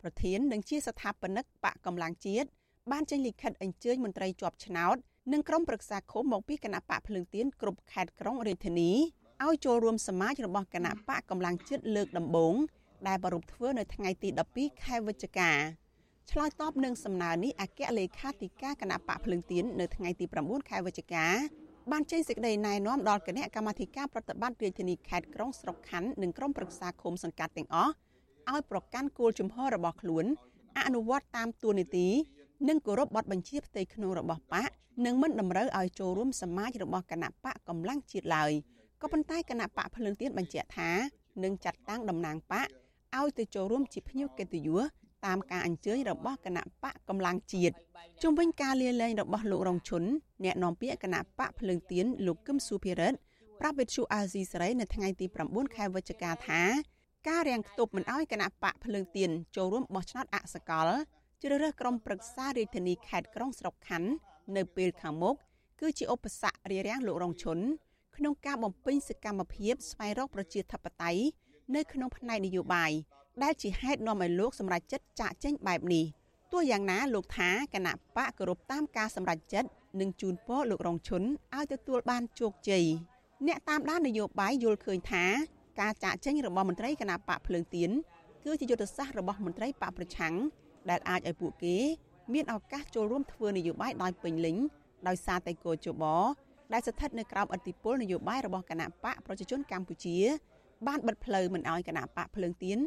[0.00, 2.48] ប្រធាននិងជាស្ថាបនិកបកកម្លាំងជាតិ
[2.90, 4.96] បានចេញលិខិតអញ្ជើញមន្ត្រីជាប់ឆ្នោត
[5.32, 8.92] និងក្រុមប្រឹក្សាឃុំមកពីគណៈបកភ្លើងទៀនគ្រប់ខេត្តក្រុងរាជធានី
[9.44, 12.54] ឲ្យចូលរួមសមាជរបស់គណៈបកកម្លាំងជាតិលើកដំបូង
[13.06, 15.50] ដែលប្រពធ្វើនៅថ្ងៃទី12ខែវិច្ឆិកា
[16.30, 21.26] ឆ្លើយតបនឹងសំណើនេះអគ្គលេខាធិការគណៈបកភ្លើងទៀននៅថ្ងៃទី9ខែវិច្ឆិកា
[21.90, 27.92] បានចេញសេចក្តីណែនាំដល់គណៈកម្មាធិការប្រតិបត្តិរាជធានីខេត្តក្រុងស្រុកខណ្ឌនិងក្រុមប្រឹក្សាឃុំសង្កាត់ទាំងអស់
[28.50, 30.24] ឲ្យប្រកាន់គោលជំហររបស់ខ្លួន
[30.78, 32.08] អនុវត្តតាមទួនាទី
[32.68, 34.70] និងគោរពបទបញ្ជាផ្ទៃក្នុងរបស់បក
[35.06, 38.52] និងមិនតម្រូវឲ្យចូលរួមសមាជរបស់គណៈបកកម្លាំងជាតិឡើយ
[39.02, 40.90] ក៏ប៉ុន្តែគណៈបកភ្លើងទៀនបញ្ជាក់ថា
[41.44, 42.68] នឹងចាត់តាំងតំណាងបក
[43.18, 44.82] ឲ្យទៅចូលរួមជាភ្ញៀវកិត្តិយស
[45.26, 47.74] តាមការអញ្ជើញរបស់គណៈបកកម្លាំងជាតិ
[48.22, 50.02] ជុំវិញការលាលែងរបស់លោករងឈុន
[50.44, 53.18] អ្នកនាំពាក្យគណៈបកភ្លើងទៀនលោកកឹមសុភិរិទ្ធ
[53.60, 56.62] ប្រាប់វិទ្យុអាស៊ីសេរីនៅថ្ងៃទី9ខែវិច្ឆិកាថា
[57.28, 60.88] ការរាំងខ្ទប់មិនអោយគណៈបកភ្លើងទៀនចូលរួមបោះឆ្នោតអសកល
[61.42, 64.10] ជ្រើសរើសក្រុមប្រឹក្សារាជធានីខេត្តក្រុងស្រុកខណ្ឌ
[64.56, 65.36] នៅពេលខាងមុខ
[65.80, 67.58] គឺជាឧបសគ្គរារាំងលោករងឈុន
[68.16, 71.22] ក្នុងការបំពេញសកម្មភាពស្វែងរកប្រជាធិបតេយ្យ
[71.76, 72.92] នៅក្នុងផ្នែកនយោបាយ
[73.42, 76.04] ដែលជាហេតុនាំឲ្យលោកសម្រេចចិត្តចាកចេញបែបនេះ
[76.52, 79.68] ទោះយ៉ាងណាលោកថាគណៈបកគោរពតាមការសម្រេចចិត្ត
[80.00, 81.22] និងជូនពរលោករងឈុន
[81.54, 82.84] ឲ្យទទួលបានជោគជ័យ
[83.46, 85.24] អ្នកតាមដាននយោបាយយល់ឃើញថា
[85.80, 87.90] ការចាកចេញរបស់មន្ត្រីគណៈបកភ្លើងទៀន
[88.44, 90.34] គឺជាយុទ្ធសាស្ត្ររបស់មន្ត្រីបកប្រឆាំង
[90.90, 91.76] ដែលអាចឲ្យពួកគេ
[92.32, 94.56] មានឱកាសចូលរួមធ្វើនយោបាយដោយពេញលេញ
[95.08, 96.04] ដោយសារតែគោជប
[96.72, 100.16] ដែលស្ថិតនៅក្រោមអធិបុលនយោបាយរបស់គណៈបកប្រជាជនកម្ពុជា
[100.86, 102.78] បានបិទផ្លូវមិនឲ្យគណៈបកភ្លើងទៀន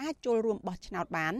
[0.00, 1.34] អាចចូលរួមបោះឆ្នោតបាន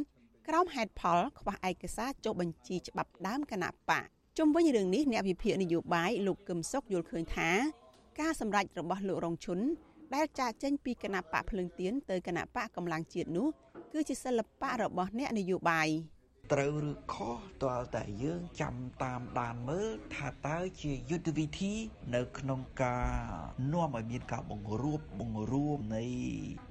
[0.48, 4.04] ក្រោមហេតុផលខ្វះឯកសារចុះបញ្ជីច្បាប់ដើមគណៈបក
[4.38, 7.50] ជុំវិញរឿងនេះអ្នកវិភាគនយោបាយលោកកឹមសុខយល់ឃើញថា
[8.20, 9.58] ការសម្រេចរបស់លោករងឈុន
[10.14, 13.48] ដែលចាកចេញពីគណៈបកភ្លឹងទៀនទៅគណៈបកកម្លាំងជាតិនោះ
[13.92, 15.88] គឺជាសិល្បៈរបស់អ្នកនយោបាយ
[16.52, 21.74] ត្រូវឬខុសតើតែយើងចាំតាមដានមើលថាតើជាយុទ្ធវិធី
[22.14, 23.10] នៅក្នុងការ
[23.72, 26.04] នាំឲ្យមានការបង្រួបបង្រួមនៃ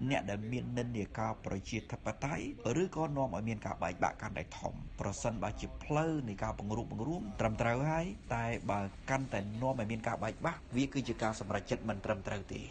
[0.09, 2.43] អ្នកដែលមាននិន្នាការប្រជាធិបតេយ្យ
[2.81, 12.61] ឬក៏នាំឲ្យមានការបែកបាក់កាន់តែធំប្រសិនបើជាផ្លូវនៃការបង្រួបបង្រួមត្រឹមត្រូវហើយតែបើកាន់តែនាំឲ្យមានការបែកបាក់វាគឺជាការសម្រេចចិត្តមិនត្រឹមត្រូវទេ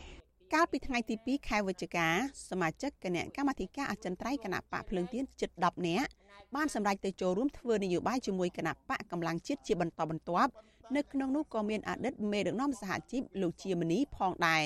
[0.55, 2.07] កាលពីថ្ងៃទី2ខែវិច្ឆិកា
[2.51, 6.11] សមាជិកគណៈកម្មាធិការអចិន្ត្រៃយ៍គណៈបកភ្លើងទៀនជិត10នាក់
[6.57, 10.53] បានសម្រេចទៅចូលរួមធ្វើនយោបាយជាមួយគណៈបកកម្លាំងជាតិជាបន្តបន្ទាប់
[10.97, 14.65] នៅក្នុងនោះក៏មានអតីតមេដឹកនាំសហជីពលោកជាមនីផងដែរ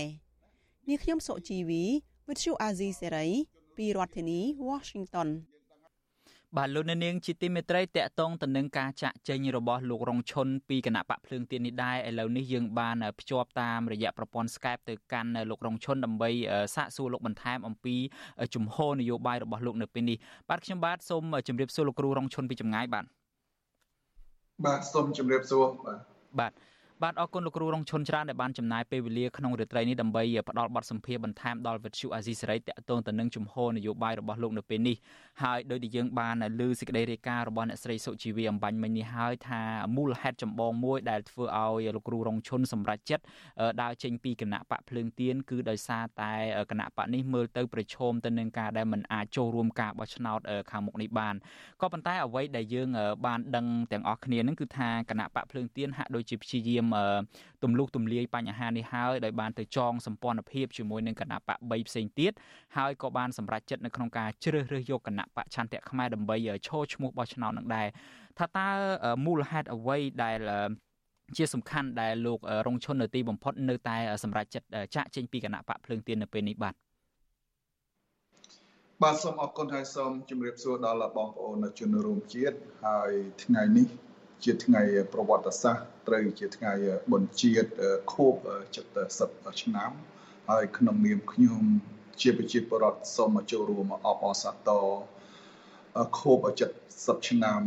[0.89, 1.83] នាងខ្ញុំសុជីវី
[2.29, 3.27] វិទ្យុអាស៊ីសេរី
[3.77, 5.29] ពីរដ្ឋធានី Washington
[6.59, 16.31] បាទលោកនាងជាទីមេត្រីតកតងទៅនឹងការចាក់ចេញរបស់លោករងឈុនពីគណៈបកភ្លើងទៀននេះដែរឥឡូវនេះយើងបានភ្ជាប់តាមរយៈប្រព័ន្ធ Skype ទៅកាន់លោករងឈុនដើម្បី
[16.75, 17.97] សាកសួរលោកបន្ថែមអំពី
[18.55, 23.05] ជំហរនយោបាយរបស់លោកនៅពេលនេះបាទខ្ញុំបាទសូមជម្រាបសួរលោកគ្រូរងឈុនពីចម្ងាយបាទ
[24.67, 25.99] បាទសូមជម្រាបសួរបាទ
[26.41, 26.53] បាទ
[27.03, 34.97] បាទអរគុណលោកគ្រូរងឈុនច្រើនដែលបានចំណាយពេលវេលាក្នុងរាត្រីនេះដើម្បីផ្ដល់បទសម្ភាសន៍បន្ថែមដល់វិទ្យុអាស៊ីសេរីតាក់ទងទៅនឹងជំហរនយោបាយរបស់លោកនៅពេលនេះ
[35.43, 39.63] ហើយដោយដែលយើងបានលើសេចក្តីរាយការណ៍របស់អ្នកស្រីសុជីវីអំបញ្ញមិញនេះហើយថា
[39.97, 43.25] មូលហេតុចម្បងមួយដែលធ្វើឲ្យលោកគ្រូរងឈុនសម្រេចចិត្ត
[43.83, 46.33] ដើរចេញពីគណៈបកភ្លើងទៀនគឺដោយសារតែ
[46.71, 51.35] គណៈបកនេះមើលទៅប្រឈមទៅនឹងការដែលមិនអាចចូលរួមការបោះឆ្នោតខាងមុខនេះបាន
[51.81, 52.89] ក៏ប៉ុន្តែអ្វីដែលយើង
[53.27, 56.92] បានដឹងទាំងអស់គ្នានឹងគឺថាគណៈបកភ្លើងទៀនហាក់ដូចជាព្យាយាម
[57.63, 62.33] ទម្លុះទម្លាយបញ្ហានេះហើយដោយបានទៅចងសម្ព័ន្ធភាពជាមួយនឹងគណៈបក3ផ្សេងទៀត
[62.77, 67.87] ហើយក៏បានសម្រេចចិត្តនៅក្នុងការជ្រើសរើសយកគណៈបកឆន្ទៈខ្មែរដើម្បីឈរឈ្មោះបោះឆ្នោតនឹងដែរ
[68.39, 68.69] ថាតើ
[69.27, 70.39] មូលហេតុអ្វីដែល
[71.37, 76.75] ជាសំខាន់ដែលលោករងឈុននៅទីបំផុតនៅតែសម្រាប់ចិត្តចាក់ចេញពីគណៈបកភ្លើងទៀននៅពេលនេះបាទ
[79.03, 83.87] បាទសូមអរគុណហើយសូមជម្រាបសួរដល់បងប្អូនជនរួមជាតិហើយថ្ងៃនេះ
[84.45, 86.73] ជាថ្ងៃប្រវត្តិសាស្ត្រត្រូវជាថ្ងៃ
[87.13, 87.69] បុណ្យជាតិ
[88.13, 88.35] ខួប
[88.99, 89.91] 70ឆ្នាំ
[90.51, 91.63] ហើយក្នុងនាមខ្ញុំ
[92.21, 94.87] ជាប្រជាពលរដ្ឋសូមចូលរួមអបអរសាទរ
[96.19, 96.45] ខួប
[96.85, 97.61] 70ឆ្នាំ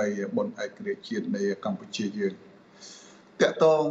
[0.00, 3.84] នៃបុណ្យឯករាជ្យជាតិនៃកម្ពុជាយើងតកតង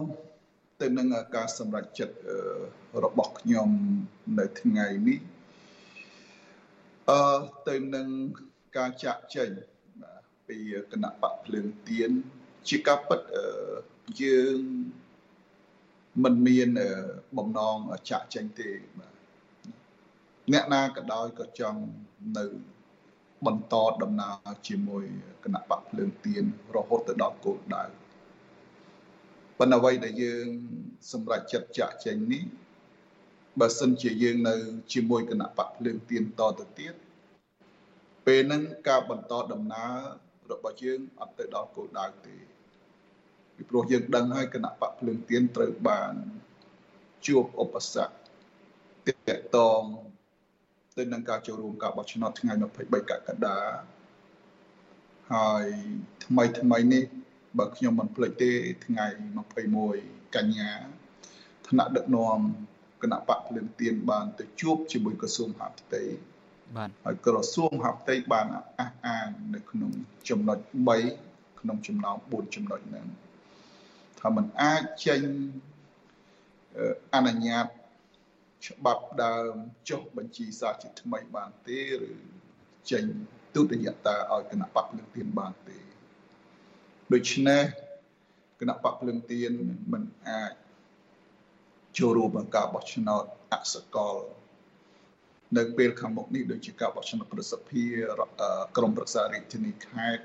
[0.82, 2.16] ទៅនឹងការសម្រេចចិត្ត
[3.04, 3.70] របស់ខ្ញុំ
[4.40, 5.20] នៅថ្ងៃនេះ
[7.10, 8.08] អឺទៅនឹង
[8.78, 9.50] ការចាក់ចេញ
[10.48, 10.58] ពី
[10.92, 12.12] គណៈបកភ្លើងទៀន
[12.68, 13.22] ជាការពិត
[14.22, 14.60] យើង
[16.24, 16.70] មិនមាន
[17.38, 17.78] បំណង
[18.10, 19.14] ចាក់ចេញទេបាទ
[20.54, 21.82] អ្នកណាក៏ដោយក៏ចង់
[22.38, 22.46] នៅ
[23.46, 25.04] បន្តដំណើរជាមួយ
[25.44, 26.44] គណៈបកភ្លើងទៀន
[26.76, 27.84] រហូតទៅដល់គោលដៅ
[29.58, 30.48] ប៉ុន្តែអ្វីដែលយើង
[31.12, 32.44] សម្រេចចិត្តចាក់ចេញនេះ
[33.60, 34.56] បើសិនជាយើងនៅ
[34.94, 36.94] ជាមួយគណៈបកភ្លើងទៀនតទៅទៀត
[38.26, 42.36] ពេលហ្នឹងការបន្តដំណើរ របស់យើងអត់ទៅដល់គោលដៅទេ
[43.56, 46.14] ពីព្រោះយើងដឹងហើយគណៈបកភ្លើងទៀនត្រូវបាន
[47.28, 48.14] ជួបឧបសគ្គ
[49.28, 49.82] ទាក់ទង
[50.98, 53.60] ទៅនឹងការចូលរួមការបោះឆ្នោតថ្ងៃ23កក្កដា
[55.34, 55.66] ហើយ
[56.26, 57.04] ថ្មីថ្មីនេះ
[57.58, 58.52] បើខ្ញុំមិនភ្លេចទេ
[58.86, 59.06] ថ្ងៃ
[59.72, 60.72] 21កញ្ញា
[61.68, 62.40] ថ្នាក់ដឹកនាំ
[63.04, 66.04] គណៈបកភ្លើងទៀនបានទៅជួបជាមួយក្រសួងហាផ្ទៃ
[66.76, 68.48] បាទហើយក្រសួងហាផ្ទៃបាន
[68.80, 69.92] អះអាងនៅក្នុង
[70.30, 70.58] ចំណុច
[71.10, 73.08] 3ក្នុងចំណោម4ចំណុចហ្នឹង
[74.20, 75.22] ថាมันអាចចេញ
[77.14, 77.66] អនុញ្ញាត
[78.68, 79.54] ច្បាប់ដើម
[79.90, 82.12] ចុះបញ្ជីសាជាថ្មីបានទេឬ
[82.92, 83.06] ចេញ
[83.56, 85.78] ទុតិយតាឲ្យគណៈបកភ្លឹងទៀនបានទេ
[87.14, 87.64] ដូច្នេះ
[88.60, 89.52] គណៈបកភ្លឹងទៀន
[89.94, 90.52] មិនអាច
[91.98, 94.16] ចូលរួមក្នុងការបោះឆ្នោតអសកល
[95.56, 98.20] នៅពេលខាងមុខនេះដូចជាការបោះឆ្នោតប្រសិទ្ធភាព
[98.78, 100.24] ក្រមប្រឹក្សារាជធានីខេត្ត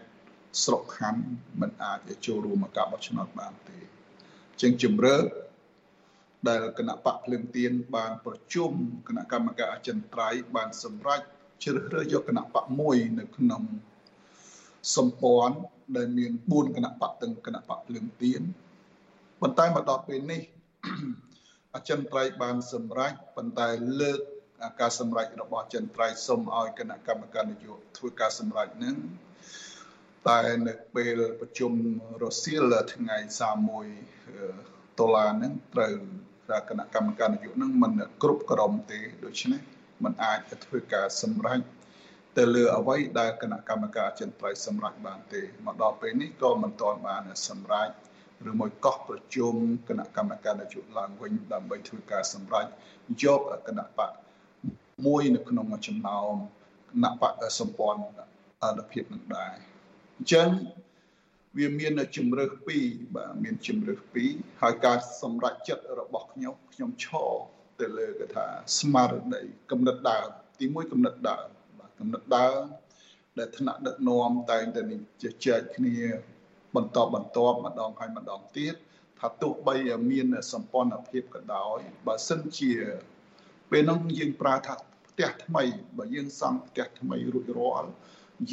[0.64, 1.22] ស្រុកខណ្ឌ
[1.60, 3.78] មិនអាចចូលរួមក្នុងការបោះឆ្នោតបានទេ
[4.60, 5.16] ជាងជំរឿ
[6.48, 8.72] ដែលគណៈបកភ្លើងទៀនបានប្រជុំ
[9.08, 11.20] គណៈកម្មការអចិន្ត្រៃយ៍បានសម្រេច
[11.64, 13.62] ជ្រើសរើសយកគណៈបកមួយនៅក្នុង
[14.96, 15.56] សម្ព័ន្ធ
[15.96, 18.42] ដែលមាន4គណៈបកទាំងគណៈបកភ្លើងទៀន
[19.40, 20.42] ប៉ុន្តែមកដល់ពេលនេះ
[21.74, 23.68] អចិន្ត្រៃយ៍បានសម្រេចប៉ុន្តែ
[24.00, 24.20] លើក
[24.80, 28.96] ការសម្រេចរបស់ចិនត្រៃសុំឲ្យគណៈកម្មការនយោបាយធ្វើការសម្រេចនឹង
[30.28, 31.72] តែនៅពេលប្រជុំ
[32.22, 33.16] រសៀលថ្ងៃ
[34.08, 35.94] 31ដុល្លារហ្នឹងត្រូវ
[36.68, 39.60] គណៈកម្មការនយោបាយហ្នឹងមិនគ្រប់ក្រុមទេដូច្នេះ
[40.04, 41.60] มันអាចធ្វើការសម្រេច
[42.38, 47.88] ទៅលើអ្វីដែលគណៈកម្មការចិនត្រៃសម្រេចបានទេមកដល់ពេលនេះក៏មិនទាន់បានសម្រេច
[48.50, 49.54] ឬមួយកោះប្រជុំ
[49.88, 52.66] គណៈកម្មការនយោបាយឡើងវិញដើម្បីធ្វើការសម្រេច
[53.22, 54.12] យកគណៈបក
[55.06, 56.34] មួយនៅក្នុងចំណោម
[56.90, 58.02] គណៈបកសម្ព័ន្ធ
[58.64, 59.54] អនុភាពនឹងដែរ
[60.16, 60.48] អញ្ចឹង
[61.58, 62.84] វាមានជំរើសពីរ
[63.14, 64.30] បាទមានជំរើសពីរ
[64.62, 67.32] ហើយការសម្រេចចិត្តរបស់ខ្ញុំខ្ញុំឈរ
[67.80, 68.46] ទៅលើគេថា
[68.80, 70.28] ស្មារតីកំណត់ដើម
[70.60, 71.46] ទីមួយកំណត់ដើម
[71.78, 72.62] បាទកំណត់ដើម
[73.38, 74.82] ដែលថ្នាក់ដឹកនាំតែងតែ
[75.22, 75.96] ជជែកគ្នា
[76.76, 78.74] បន្តបន្តម្ដងហើយម្ដងទៀត
[79.20, 79.74] ថាទោះបី
[80.10, 82.72] មានសម្ព័ន្ធភាពក៏ដោយបើសិនជា
[83.70, 84.74] ពេលនោះយើងប្រើថា
[85.12, 85.62] ផ្ទះថ្មី
[85.98, 87.90] បើយើងសង់ផ្ទះថ្មីរួចរាល់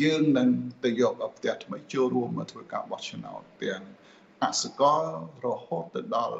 [0.01, 0.49] យើងនឹង
[0.83, 3.83] ទៅយកផ្ទះថ្មីចូលរួមមកធ្វើការបោះឆ្នោតទាំង
[4.43, 5.03] អសកល
[5.45, 6.37] រហូតទៅដល់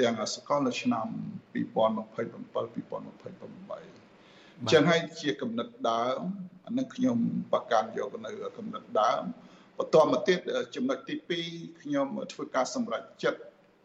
[0.00, 1.06] ទាំងអសកលនៅឆ្នាំ
[1.54, 3.98] 2027 2028
[4.72, 6.20] ចឹងហើយជាកំណត់ដើម
[6.66, 7.18] អានឹងខ្ញុំ
[7.52, 9.22] ប្រកាន់យកនៅកំណត់ដើម
[9.78, 10.38] បន្តមកទៀត
[10.74, 11.14] ចំណុចទី
[11.48, 13.40] 2ខ្ញុំធ្វើការសម្រេចចិត្ត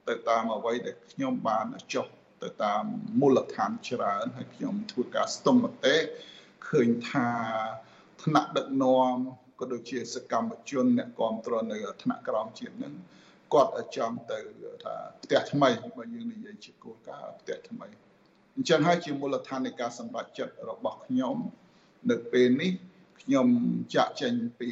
[0.08, 2.08] ទៅតាមអ្វីដែលខ្ញុំបានចុះ
[2.44, 2.84] ទៅតាម
[3.20, 5.96] មូលដ្ឋានច្រើនហើយខ្ញុំធ្វើការស្ទង់មតិ
[6.70, 7.30] ឃើញថា
[8.24, 9.16] ថ្នាក់ដឹកនាំ
[9.60, 12.94] ក៏ដូចជាសកម្មជនអ្នកគ្រប់គ្រងនៅថ្នាក់ក្រោមជាតិនឹង
[13.54, 14.40] គាត់ចង់ទៅ
[14.84, 17.88] ថាផ្ទះថ្មីបើយើងនិយាយជាគោលការណ៍ផ្ទះថ្មី
[18.56, 21.36] អញ្ចឹងហើយជាមូលដ្ឋាននៃការសម្រេចចិត្តរបស់ខ្ញុំ
[22.12, 22.72] នៅពេលនេះ
[23.22, 23.48] ខ្ញុំ
[23.96, 24.70] ចាក់ចេញពី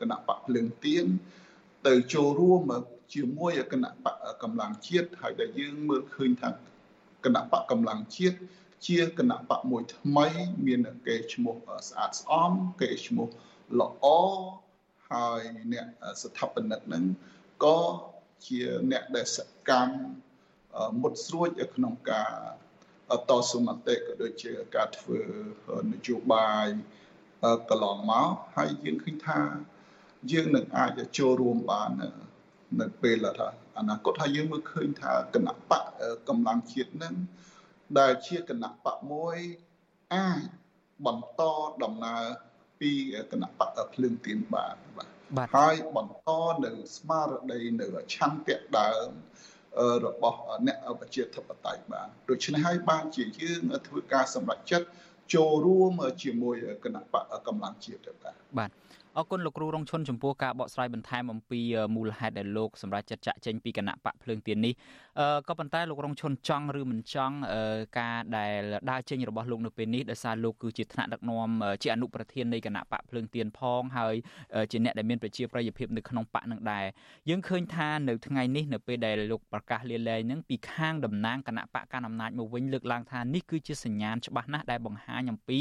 [0.00, 1.06] គណៈបកភ្លើងទៀន
[1.86, 2.62] ទៅចូលរួម
[3.14, 6.48] ជាមួយគណៈបកកម្លាំងជាតិហើយដែលយើងមើលឃើញថា
[7.24, 8.36] គណៈបកកម្លាំងជាតិ
[8.86, 10.26] ជាគណៈបកមួយថ្មី
[10.66, 11.54] មានគេឈ្មោះ
[11.88, 13.28] ស្អាតស្អំគេឈ្មោះ
[13.80, 14.06] ល្អ
[15.10, 15.86] ហើយអ្នក
[16.22, 17.04] ស្ថាបនិកហ្នឹង
[17.64, 17.80] ក៏
[18.46, 22.32] ជាអ្នកដែលសកម្មមុតស្រួចក្នុងការ
[23.28, 25.20] តស៊ូមតិក៏ដូចជាការធ្វើ
[25.92, 26.66] នយោបាយ
[27.70, 29.40] កន្លងមកហើយយើងឃើញថា
[30.32, 31.90] យើងនឹងអាចចូលរួមបាន
[32.80, 33.48] នៅពេលថា
[33.80, 35.84] អនាគតហើយយើងមើលឃើញថាគណៈបក
[36.28, 37.14] កម្លាំងជាតិនឹង
[37.98, 39.36] ដែលជាគណៈបកមួយ
[40.14, 40.42] អាច
[41.06, 41.42] បន្ត
[41.84, 42.24] ដំណើរ
[42.80, 42.92] ពី
[43.32, 46.30] គណៈបកភ្លើងទៀនបានបាទហើយបន្ត
[46.64, 49.08] នៅស្មារតីនៅឆន្ទៈដើម
[50.06, 54.86] របស់អ្នកប្រជាធិបតេយ្យបានដូច្នេះហើយបានជាយើងធ្វើការសម្រេចចិត្ត
[55.34, 58.70] ចូលរួមជាមួយគណៈបកកម្លាំងជាតិបាទបាទ
[59.18, 61.60] អរគុណលោកគ្រូរងឈុនចំពោះការបកស្រាយបន្ថែមអំពី
[61.94, 64.72] មូលហេតុដែលលោកសម្រាប់ចាត់ចាក់ចេញពីគណៈបកភ្លើងទៀននេះ
[65.48, 67.36] ក៏ប៉ុន្តែលោករងឈុនចង់ឬមិនចង់
[67.98, 71.48] ការដែលដើរចេញរបស់លោកនៅពេលនេះដោយសារលោកគឺជាថ្នាក់ដឹកនាំ
[71.82, 74.14] ជាអនុប្រធាននៃគណៈបកភ្លើងទៀនផងហើយ
[74.70, 76.84] ជាអ្នកដែលមានប្រជាប្រិយភាពនៅក្នុងបកនឹងដែរ
[77.30, 85.60] យើងឃើញថានៅថ្ងៃនេះនៅពេលដែលលោកប្រកាសលាលែងនឹងពីខាងតំណាងគណៈបកកណ្ដាលអំណាចមកវិញលើកឡើងថានេះគឺជាសញ្ញាណច្បាស់ណាស់ដែលបង្ហាញអំពី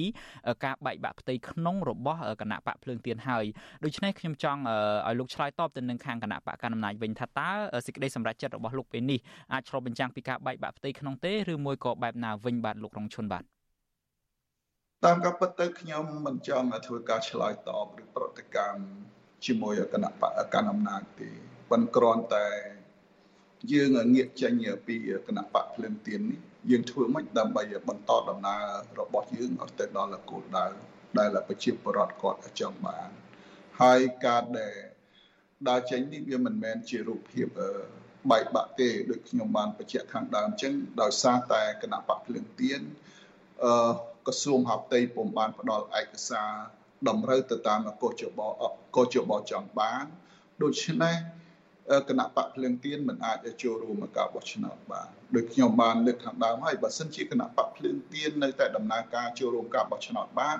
[0.65, 3.45] ការបែកបាក់ផ្ទៃក្នុងរបស់គណៈបកភ្លើងទៀនហើយ
[3.83, 4.61] ដូច្នេះខ្ញុំចង់
[5.07, 7.49] ឲ្យលោកឆ្លើយតបទៅនឹងខាងគណៈបកកណ្ដាលអំណាចវិញថាតើ
[7.85, 9.19] សេចក្តីសម្រេចចិត្តរបស់លោកពេលនេះ
[9.53, 13.43] អាចឆ្លុះបញ្ចាំងពីការបែកបាក់ផ្ទៃក្នុងទេឬមួយក៏បែបណាវិញបាទលោករងឈុនបាទ
[15.05, 18.81] តាមការពិតទៅខ្ញុំមិនចង់ធ្វើការឆ្លើយតបឬប្រតិកម្ម
[19.45, 21.29] ជាមួយគណៈបកកណ្ដាលអំណាចទេ
[21.69, 22.47] ប៉ុន្តែគ្រាន់តែ
[23.71, 24.51] យើងងាកចេញ
[24.87, 24.95] ពី
[25.27, 28.63] គណៈបកភ្លើងទៀននេះយើងធ្វើមិនដើម្បីបន្តដំណើរ
[28.99, 30.65] របស់យើងឲ្យទៅដល់គោលដៅ
[31.17, 33.09] ដែលប្រជាពលរដ្ឋគាត់ចង់បាន
[33.81, 34.75] ហើយការដែល
[35.69, 37.47] ដើរចេញនេះវាមិនមែនជារូបភាព
[38.31, 42.81] បែកបាក់ទេដូចខ្ញុំបានបញ្ជាក់ខាងដើមអញ្ចឹងដោយសារតែគណៈបកភ្លើងទៀន
[43.63, 43.91] អឺ
[44.27, 46.51] ក្រសួងហៅផ្ទៃពុំបានផ្ដល់ឯកសារ
[47.09, 48.39] តម្រូវទៅតាមកោជប
[48.95, 50.05] កោជបចង់បាន
[50.63, 51.15] ដូច្នេះ
[52.09, 60.57] គណៈបកភ្លើងទៀនមិនអាចចូលរួមការបោះឆ្នោតបានដោយខ្ញុំបានលើកខាងដើមហើយបើសិនជាគណៈបកភ្លើងទៀននៅតែដំណើរការចូលរួមការបោះឆ្នោតបាន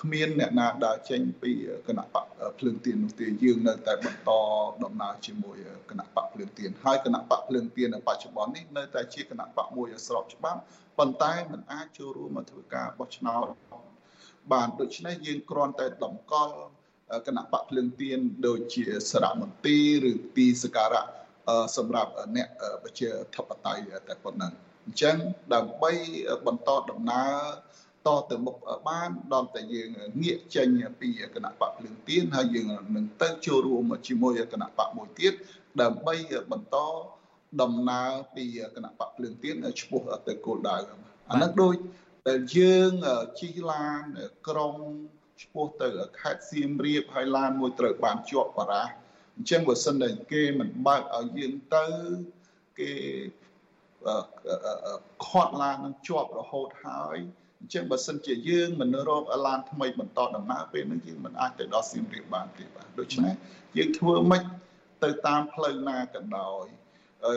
[0.00, 1.52] គ្មានអ្នកណាដើរចេញពី
[1.88, 2.26] គណៈបក
[2.58, 4.30] ភ្លើងទៀននោះទេយើងនៅតែបន្ត
[4.84, 5.56] ដំណើរជាមួយ
[5.90, 10.60] គណៈបកភ្លើងទៀនហើយគណៈបកភ្លើងទៀននៅបច្ចុប្បន្ននេះនៅតែជាគណៈបកមួយស្របច្បាប់
[10.98, 13.46] ប៉ុន្តែมันអាចចូលរួមមកធ្វើការបោះឆ្នោត
[14.52, 16.56] បានដូច្នេះយើងគ្រាន់តែតម្កល់
[17.26, 21.04] គណៈបកភ្លើងទៀនដូចជាសារមន្ទីរឬទីសក្ការៈ
[21.76, 22.48] សម្រាប់អ្នក
[22.82, 24.52] ប្រជាធិបតេយ្យតែប៉ុណ្ណឹង
[24.86, 25.16] អញ្ចឹង
[25.54, 25.92] ដើម្បី
[26.46, 27.34] បន្តដំណើរ
[28.06, 28.56] តទៅមុខ
[28.88, 29.88] បានដល់តែយើង
[30.22, 30.68] ងាកចេញ
[31.00, 35.32] ពីគណៈបកភ្លើងទៀនហើយយើងនឹងទៅចូលរួមជាមួយគណៈបកមួយទៀត
[35.82, 36.14] ដើម្បី
[36.52, 36.76] បន្ត
[37.62, 38.44] ដំណើរពី
[38.76, 40.76] គណៈបកភ្លើងទៀនឆ្ពោះទៅគោលដៅ
[41.30, 41.76] អានឹងដូច
[42.28, 42.92] ដែលយើង
[43.40, 44.02] ជិះឡាន
[44.48, 44.74] ក្រុង
[45.42, 45.88] ឆ្ពោះទៅ
[46.20, 48.88] ខេត្តសៀមរាបហើយឡានមួយត្រូវបានជាប់បារាស
[49.36, 51.84] អញ្ចឹងបើសិនតែគេមិនបើកឲ្យយើងទៅ
[52.78, 52.92] គេ
[55.26, 57.16] ខាត់ឡាននឹងជាប់រហូតហើយ
[57.60, 63.34] អញ្ចឹងបើសិនជាយើងមិនរកឡានថ្មីបន្តដំណើរពេលហ្នឹងយើងមិនអាចទៅដល់សៀមរាបបានទេបាទដូច្នេះ
[63.76, 64.42] យើងធ្វើម៉េច
[65.04, 66.64] ទៅតាមផ្លូវណាក៏ដោយ
[67.26, 67.34] អឺ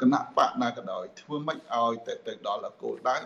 [0.00, 3.16] គណៈបកណាក៏ដោយធ្វើម៉េចឲ្យទៅទៅដល់គោលដៅ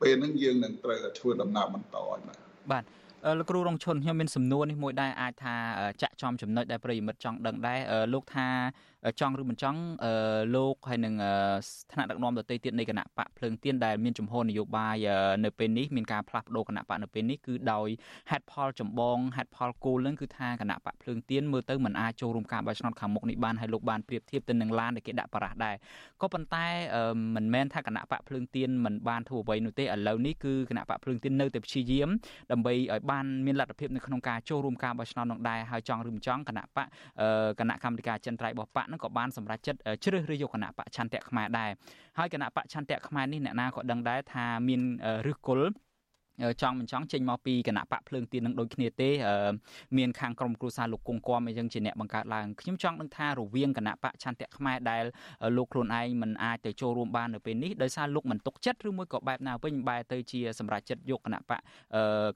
[0.00, 2.84] ពេលហ្នឹងយើងនឹងត្រូវធ្វើដំណើរបន្តឲ្យបាទ បាទ
[3.38, 5.54] លោកគ្រូរងឈុនខ្ញុំមានសំណួរនេះមួយដែរអាចថា
[6.02, 7.78] ចាក់ចំចំណុចដែលប្រិយមិត្តចង់ដឹងដែរ
[8.12, 8.48] លោកថា
[9.20, 9.80] ចង់ឬមិនចង់
[10.54, 11.14] លោកហើយនឹង
[11.92, 14.96] ថ្នាក់ដឹកនាំដទៃទៀតនៃគណៈបកភ្លើងទៀនដែលមានជំហរនយោបាយ
[15.44, 17.88] នៅពេលនេះមានការផ្លាស់ប្ដូរគណៈបកនៅពេលនេះគឺដោយ
[18.30, 25.74] ហេតុផលចម្បងហេតុផលគោលនឹងគឺថាគណៈបកភ្លើងទៀនមើលទៅមិនអាចចូលរួមការបោះឆ្នោតខាងមុខនេះបានហើយលោកបានប្រៀបធៀបទៅនឹងឡានដែលគេដាក់បារះដែរ
[26.22, 26.66] ក៏ប៉ុន្តែ
[27.36, 32.08] មិនមែនថាគណៈបកភ្លើងទៀនមិនបានធ្វើអ្វីនោះទេឥឡូវនេះគឺគណៈបកភ្លើងទៀននៅតែព្យាយាម
[32.52, 36.86] ដើម្បីឲ្យបានមានលទ្ធភាពនៅក្នុងការចូលរួមការបោះឆ្នោតនោះដែរហើយចង់ឬមិនចង់គណៈបក
[37.60, 41.70] គណៈកម្មាធិការចិនត្រៃរបស់បកនឹងក៏បានសម្រេចចិត្តជ្រើសរើសយកគណៈបកឆន្ទៈខ្មែរដែរ
[42.18, 44.80] ហើយគណៈបកឆន្ទៈខ្មែរនេះអ្នកណាក៏ដឹងដែរថាមាន
[45.26, 45.68] ឫសគល់
[46.62, 49.10] ចង់មិនចង់ចេញមកពីគណៈបកភ្លើងទៀននឹងដូចគ្នាទេ
[49.98, 55.04] មានខាងក្រមគ្រួសារលោកគង់គំអីចឹងជាអ្នកបង្កើតឡើងខ្ញុំចង់ដឹងថារវាងគណៈបកឆន្ទៈខ្មែរដែល
[55.56, 61.60] លោកខ្លួនឯងមិនអាចទៅចូលរួមបាននៅពេលនេះដោយសារលោកមិនទុកចិត្តឬមួយក៏បែបណាវិញបែរទៅជាសម្រាប់ចិត្តយកគណៈបក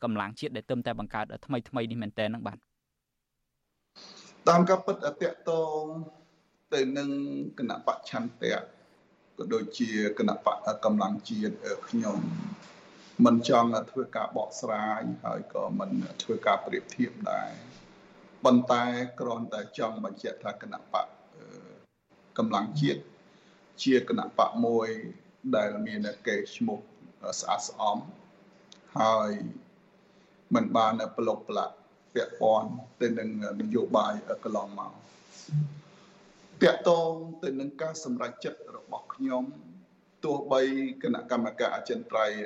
[0.03, 2.59] កម្លាំងជាតិដែលទឹមតែបង្កើតថ្មីថ្មីនេះមែនតើនឹងបាទ
[4.49, 5.83] តាមការពិតអតតង
[6.75, 7.11] ទៅនឹង
[7.59, 8.59] គណៈបច្ឆន្ទៈ
[9.37, 11.55] ក៏ដូចជាគណៈបកកម្លាំងជាតិ
[11.89, 12.19] ខ្ញុំ
[13.25, 15.91] មិនចង់ធ្វើការបកស្រាយហើយក៏មិន
[16.23, 17.51] ធ្វើការប្រៀបធៀបដែរ
[18.45, 18.85] ប៉ុន្តែ
[19.21, 21.07] គ្រាន់តែចង់បញ្ជាក់ថាគណៈបក
[22.39, 23.01] កម្លាំងជាតិ
[23.85, 24.89] ជាគណៈបកមួយ
[25.57, 26.79] ដែលមានកេរឈ្មោះ
[27.41, 27.97] ស្អាតស្អំ
[29.01, 29.31] ហើយ
[30.55, 31.75] มันបានប្រឡប់ប្រឡាក់
[32.15, 33.29] ពាក់ព័ន្ធទៅនឹង
[33.61, 34.13] នយោបាយ
[34.45, 34.93] កន្លងមក
[36.63, 39.45] តកតងទៅនឹងការសម្រេចចិត្តរបស់ខ្ញុំ
[40.25, 40.63] ទោះបី
[41.03, 42.39] គណៈកម្មការអចិន្ត្រៃយ៍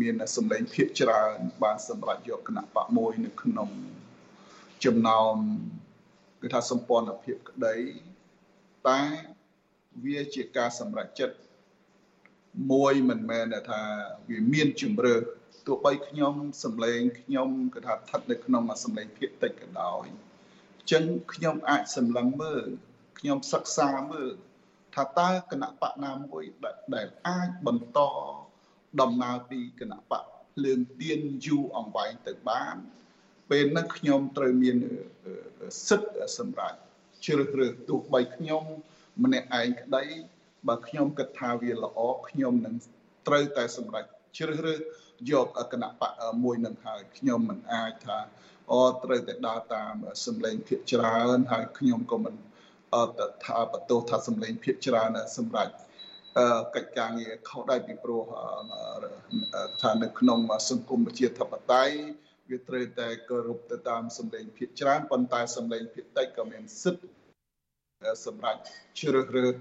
[0.00, 3.70] មានសម្លេងភាកច្រើនបានសម្រេចយកគណៈបកមួយនៅក្នុង
[4.84, 5.34] ចំណោម
[6.42, 7.76] គឺថាសម្ព័ន្ធភាពក្តី
[8.88, 9.00] តែ
[10.04, 11.36] វាជាការសម្រេចចិត្ត
[12.72, 13.82] មួយមិនមែនថា
[14.28, 15.16] វាមានជំរឿ
[15.66, 16.34] ទោះបីខ្ញុំ
[16.64, 22.68] សម្លេងខ្ញុំគឺថាស្ថិតនៅក្នុងសម្លេងភាគតិចក៏ដោយអញ្ចឹងខ្ញុំអាចសម្លឹងមើល
[23.18, 24.34] ខ្ញុំសិក្សាមើល
[24.94, 26.44] ថាតើគណៈបកណាមួយ
[26.94, 28.00] ដែលអាចបន្ត
[29.00, 32.76] ដំណើរពីគណៈបកភ្លើងទៀនយូរអង្វែងទៅបាន
[33.50, 34.76] ពេលហ្នឹងខ្ញុំត្រូវមាន
[35.88, 36.78] សិទ្ធិសម្រាប់
[37.26, 38.64] ជ្រើសរើសទោះបីខ្ញុំ
[39.24, 40.04] ម្នាក់ឯងក្តី
[40.68, 42.74] បើខ្ញុំគិតថាវាល្អខ្ញុំនឹង
[43.26, 44.04] ត្រូវតែសម្រេច
[44.38, 44.80] ជ្រើសរើស
[45.30, 46.12] យកគណៈបក
[46.44, 48.18] មួយនឹងហើយខ្ញុំមិនអាចថា
[48.72, 49.94] អូត្រូវតែដើរតាម
[50.26, 52.48] សម្លេងភាកច្រើនហើយខ្ញុំក៏មិនអត់
[53.44, 55.72] ថាបន្ទោសថាសម្លេងភាកច្រើនសម្រាប់
[56.74, 58.22] កិច្ចការងារខុសដែរពីព្រោះ
[59.82, 60.38] ថានៅក្នុង
[60.70, 61.94] សង្គមប្រជាធិបតេយ្យ
[62.50, 67.08] វាត្រូវតែគោរពទៅតាមសម្លេងភាកច្រើនប៉ុន្តែសម្លេងភាកតិចក៏មានសិទ្ធិ
[68.26, 68.60] សម្រាប់
[69.00, 69.54] ជ្រើសរើស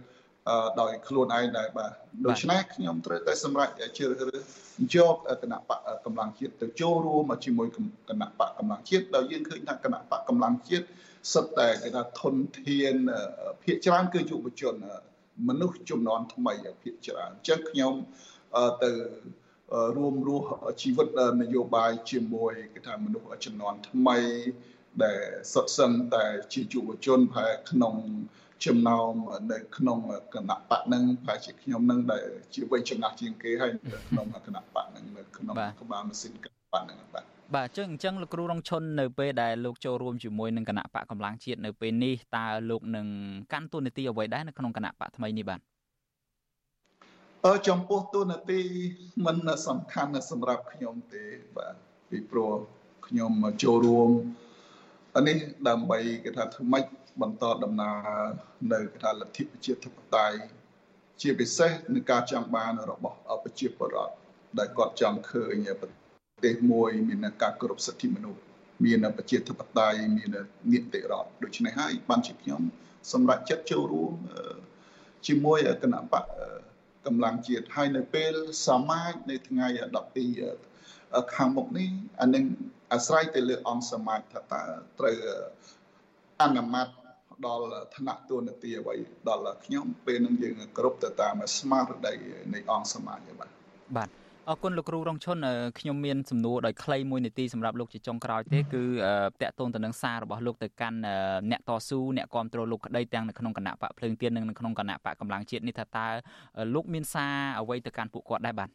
[0.81, 1.91] ដោយខ្លួនឯងដែរបាទ
[2.25, 4.43] ដូច្នេះខ្ញុំត្រូវតែសម្រេចជ្រើសរើស
[4.95, 7.67] យកគណៈបកកម្លាំងជាតិទៅចូលរួមជាមួយ
[8.09, 10.85] គណៈបកកម្លាំងជាតិដោយយើងឃើញថាគណៈបកកម្លាំងជាតិ
[11.33, 12.35] សិតតែគេថាធន
[12.67, 12.95] ធាន
[13.63, 14.75] ភាគច្រើនគឺយុវជន
[15.47, 17.93] មនុស្សចំនួនថ្មីភាគច្រើនអញ្ចឹងខ្ញុំ
[18.83, 18.91] ទៅ
[19.97, 20.47] រួមរស់
[20.81, 21.07] ជីវិត
[21.41, 24.17] នយោបាយជាមួយគេថាមនុស្សចំនួនថ្មី
[25.03, 25.19] ដែល
[25.53, 27.95] សុទ្ធសឹងតែជាយុវជនប្រហែលក្នុង
[28.65, 29.13] ចំណោម
[29.51, 29.99] នៅក្នុង
[30.33, 43.07] គណៈបកនឹងប្រហែលជាខ្ញុំនឹងដែលជាវ័យចំណាស់ជាងគេហើយនៅក្នុងគណៈបកនឹងនៅក្នុងក្បាលម៉ាស៊ីនគណៈបកនឹងបាទ បាទចឹងអញ្ចឹងលោកគ្រូរងឈុននៅពេលដែលលោកចូលរួមជាមួយនឹងគណៈបកកម្លាំងជាតិនៅពេលនេះតើលោកនឹង
[43.53, 45.59] កាន់តួនាទីអ្វីដែរនៅក្នុងគណៈបកថ្មីនេះបាទ
[47.45, 48.61] អឺចំពោះតួនាទី
[49.25, 51.23] មិនសំខាន់សម្រាប់ខ្ញុំទេ
[51.57, 51.75] បាទ
[52.09, 52.53] ពីព្រោះ
[53.07, 53.31] ខ្ញុំ
[53.63, 54.09] ចូលរួម
[55.27, 56.85] នេះដើម្បីគេថាធ្វើម៉េច
[57.21, 58.07] បន្តដំណើរ
[58.73, 60.37] នៅគេថាលទ្ធិប្រជាធិបតេយ្យ
[61.21, 64.15] ជាពិសេសនឹងការចង់បានរបស់ប្រជាពលរដ្ឋ
[64.59, 65.89] ដែលគាត់ចង់ឃើញប្រ
[66.45, 68.41] ទេសមួយមានការគោរពសិទ្ធិមនុស្ស
[68.85, 70.29] មានប្រជាធិបតេយ្យមាន
[70.71, 72.61] នីតិរដ្ឋដូច្នេះហើយបានជាខ្ញុំ
[73.11, 74.13] សម្រាប់ចិត្តចូលរួម
[75.27, 76.25] ជាមួយគណៈបក
[77.05, 78.33] កម្លាំងជាតិហើយនៅពេល
[78.67, 79.67] សមាជនៅថ្ងៃ
[80.51, 81.89] 12ខាងមុខនេះ
[82.21, 82.45] អានឹង
[82.93, 84.63] អាស្រ័យទៅលើអង្គសមាជថាតើ
[84.99, 85.17] ត្រូវ
[86.41, 86.87] អនុម័ត
[87.47, 88.95] ដល់ឋានៈទូនាទីអ្វី
[89.29, 92.15] ដល់ខ្ញុំពេលនឹងយើងគ្រប់ទៅតាមស្មារតី
[92.53, 93.49] នៃអង្គសមាជបាទ
[93.97, 95.37] បាទ អរគុណលោកគ្រូរងឈុន
[95.79, 98.83] ខ្ញុំមានសំណួរដោយខ្លីមួយនាទីសម្រាប់លោកជាចុងក្រោយទេគឺ
[99.41, 100.97] តកតងទៅនឹងសាររបស់លោកទៅកាន់
[101.51, 106.07] អ្នកតស៊ូអ្នកគ្រប់គ្រងលោកក្តីទាំងនៅក្នុងគណៈបកភ្លើងទៀននិងនៅក្នុងគណៈបកកម្លាំងជាតិនេះថាតើ
[106.73, 108.69] លោកមានសារអ្វីទៅកាន់ពួកគាត់ដែរបាទ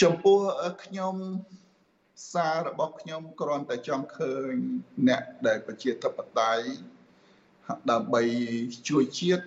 [0.00, 0.38] ចំពោះ
[0.84, 1.14] ខ្ញុំ
[2.32, 4.52] សាររបស់ខ្ញុំគ្រាន់តែចង់ឃើញ
[5.08, 6.64] អ្នកដែលប្រជាធិបតេយ្យ
[7.90, 8.22] ដើម្បី
[8.88, 9.44] ជួយជាតិ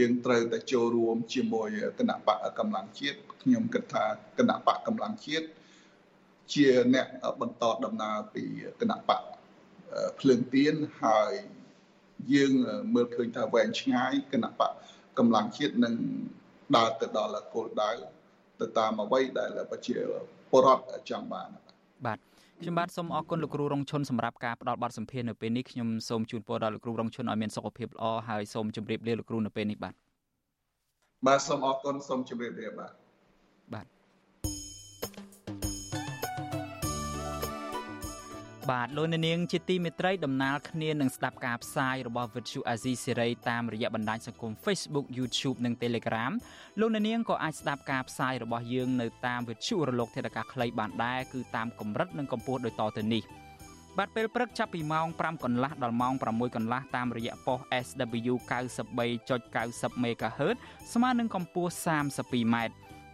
[0.00, 4.04] យើងត្រូវតែចូលរួមជាមួយគណៈបកកម្លាំងជាតិ ខ្ញុំគិតថា
[4.38, 5.46] គណៈបកកម្លាំងជាតិ
[6.54, 7.06] ជាអ្នក
[7.40, 8.44] បន្តដំណើរពី
[8.80, 9.22] គណៈបក
[10.20, 11.32] ភ្លើងទៀនហើយ
[12.34, 12.52] យើង
[12.94, 14.72] មើលឃើញថាវែងឆ្ងាយគណៈបក
[15.18, 15.94] កម្លាំងជាតិនឹង
[16.76, 17.90] ដើរទៅដល់គោលដៅ
[18.60, 19.96] ទៅតាមអ្វីដែលប្រជា
[20.50, 21.48] ពលរដ្ឋចង់បាន
[22.06, 22.18] បាទ
[22.60, 29.94] ខ្ញុំបាទសូមអរគុណលោកគ្រូរងឈុនសម្រាប់ការផ្ដល់បទសម្ភាសន៍នៅពេលនេះខ្ញុំសូមជូនពរដល់លោកគ្រូរងឈុនឲ្យមានសុខភាពល្អហើយសូមជម្រាបលាលោកគ្រូនៅពេលនេះបាទ
[31.26, 32.92] បាទសូមអរគុណសូមជម្រាបលាបាទ
[33.72, 33.86] បាទ
[38.70, 46.32] បាទលោកនាងជាទីមេត្រីដំណើរគ្នានឹងស្ដាប់ការផ្សាយរបស់ Vuthu Azizi Serai តាមរយៈបណ្ដាញសង្គម Facebook YouTube និង Telegram
[46.80, 53.22] លោកនាងក៏អាចស្ដាប់ការផ្សាយរបស់យើងនៅតាម Vuthu រលកធាតុអាកាសខ្លីបានដែរគឺតាមកម្រិតនិងកម្ពស់ដូចតទៅនេះ
[53.98, 58.34] បាទពេលព្រឹកចាប់ពីម៉ោង5កន្លះដល់ម៉ោង6កន្លះតាមរយៈប៉ុស SW
[59.00, 60.56] 93.90 MHz
[60.92, 62.56] ស្មើនឹងកម្ពស់ 32m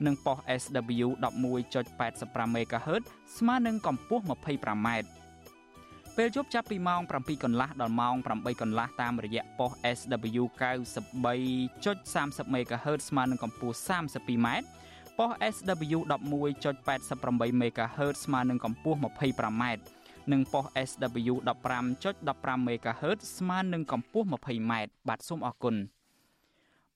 [0.06, 3.02] និងប៉ុស SW 11.85 MHz
[3.38, 4.88] ស្មើនឹងកម្ពស់ 25m
[6.16, 10.42] ពេលយប់ចាប់ពីម៉ោង7កន្លះដល់ម៉ោង8កន្លះតាមរយៈប៉ុស SW
[11.24, 14.48] 93.30 MHz ស្មើនឹងកម្ពស់ 32m
[15.18, 19.64] ប៉ុស SW 11.88 MHz ស្មើនឹងកម្ពស់ 25m
[20.32, 21.34] និងប៉ុស SW
[21.98, 24.72] 15.15 MHz ស្មើនឹងកម្ពស់ 20m
[25.08, 25.76] បាទសូមអរគុណ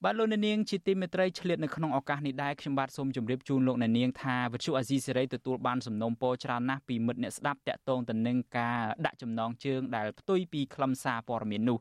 [0.07, 11.79] បាទលោកអ្នកនាងជាទីមេត្រីឆ្លៀតនៅក្នុងឱកាសនេះដែរខ្ញុំបាទសូមជម្រាបជូនលោកអ្នកនាងថាវិទ្យុអាស៊ីសេរីទទួលបានសំណូមពរច្រើនណាស់ពីមិត្តអ្នកស្ដាប់តាក់ទងទៅនឹងការដាក់ចំណងជើងដែលផ្ទុយពីខ្លឹមសារព័ត៌មាននោះ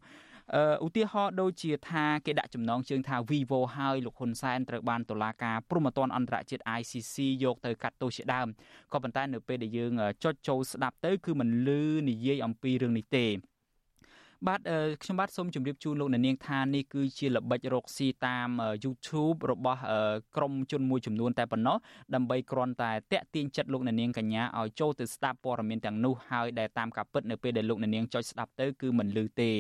[0.56, 8.48] អឺឧទាហរណ៍ដូចជាថាគេដាក់ចំណងជើងថា Vivo ហើយលោកហ៊ុនសែនត្រូវបានតុលាការព្រហ្មទណ្ឌអន្តរជាតិ ICC យកទៅកាត់ទោសជាដើម
[8.94, 9.92] ក៏ប៉ុន្តែនៅពេលដែលយើង
[10.24, 13.28] ចុចចូលស្ដាប់ទៅគឺមិនលឺនិយាយអំពីរឿងនេះទេ
[14.50, 14.62] បាទ
[15.04, 18.50] ខ្ញុំបាទសូមជម្រាបជូនលោកអ្នកនាងថានេះគឺជាល្បិចរកស៊ីតាម
[18.84, 19.80] YouTube របស់
[20.36, 21.78] ក្រុមជនមួយចំនួនតែប៉ុណ្ណោះ
[22.16, 29.52] ដើម្បីគ្រាន់តែតាក់ទាញចិត្តលោកអ្នកនាងកញ្ញាឲ្យចូលទៅស្ដាប់ព័ត៌មានទាំងនោះហើយដែលតាមការពិតនៅពេលដែលលោកអ្នកនាងចុចស្ដាប់ទៅគឺមិនលឺទេ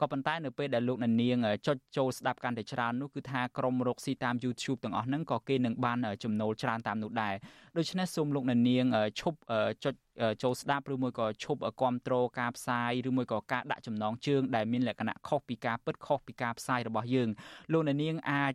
[0.00, 1.36] ក៏ប៉ុន្តែនៅពេលដែលលោកអ្នកនាង
[1.66, 7.34] ចុចចូលស្ដាប់កាន់តែច្រើននោះគឺថាក្រុមរកស៊ីតាម YouTube ទាំងអស់ហ្នឹងក៏គេនឹងបានចំណូលច្រើនតាមនោះដែរ
[7.76, 8.84] ដូច្នេះសូមលោកអ្នកនាង
[9.20, 9.38] ឈប់
[9.84, 9.94] ចុច
[10.42, 17.28] ចូលស្ដាប់ឬមួយក៏ឈប់គ្រប់គ្រងការផ្សាយឬមួយក៏ការដាក់ចំណងជើងដែលមានលក្ខណៈខុសពីការពិតខុសពីការផ្សាយរបស់យើង
[17.72, 18.52] លោកអ្នកនាងអាច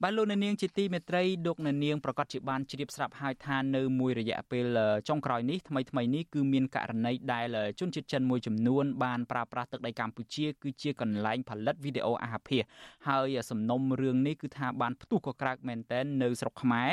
[0.05, 4.67] បាទលោកអ្នកនាងជាទីមេត្រីលោកអ្នកនាងប្រកាសជាបានជ្រាបស្រាប់ហើយថានៅមួយរយៈពេល
[5.09, 12.63] ចុងក្រោយនេះថ្មីថ្មីនេះគឺមានករណីដែលជនជាតិចិនមួយចំនួនបានប្រើប្រាស់ទឹកដីកម្ពុជាគឺជាកន្លែងផលិតវីដេអូអាហារភាស
[13.09, 16.91] ហើយសំណុំរឿងនេះគឺថាបានផ្ទុះកក្រើកមែនទែននៅស្រុកខ្មែរ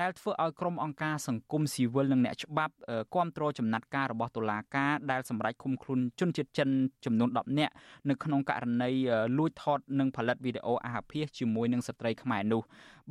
[0.00, 2.74] ដែលធ្វើឲ្យក្រុមអង្គការសង្គមស៊ីវិលនិងអ្នកច្បាប់
[3.14, 6.68] គ្រប់គ្រងចំណាត់ការរបស់តុលាការដែលសម្រេចឃុំខ្លួនជនជាតិចិន
[7.04, 7.72] ចំនួន10នាក់
[8.08, 8.90] នៅក្នុងករណី
[9.38, 12.62] លួចថតនិងផលិតវីដេអូអាហារភាសជាមួយនឹងស្ត្រីខ្មែរខ្មែរនោះ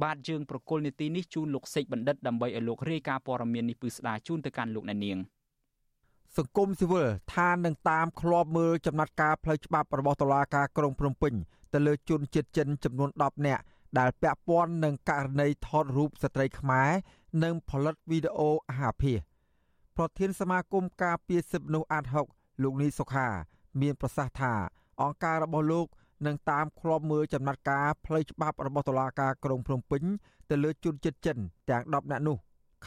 [0.03, 5.17] បាទយើងប្រកុលនីតិនេះជូនលោកសេកបណ្ឌិតដើម្បីឲ្យលោករាយការណ៍ព័ត៌មាននេះពឺស្ដាជូនទៅកាន់លោកអ្នកនាង
[6.37, 11.33] សង្គមស៊ីវិលថានឹងតាមឃ្លាំមើលចំណាត់ការផ្លូវច្បាប់របស់តុលាការក្រុងភ្នំពេញ
[11.73, 13.63] ទៅលើជនជាតិចិនចំនួន10នាក់
[13.99, 16.89] ដែលពាក់ព័ន្ធនឹងករណីថតរូបស្ត្រីខ្មែរ
[17.43, 19.17] និងផលិតវីដេអូអាហារភាស
[19.97, 23.27] ប្រធានសមាគមការពារសិទ្ធិមនុស្សអាត6លោកនីសុខា
[23.81, 24.53] មានប្រសាសន៍ថា
[25.01, 25.87] អង្គការរបស់លោក
[26.25, 30.03] និងតាមឃ្លាំមើលចំណាត់ការផ្លូវច្បាប់របស់តុលាការក្រុងភ្នំពេញ
[30.49, 31.37] ទៅលើជនជាតិចិន
[31.69, 32.37] ទាំង10នាក់នោះ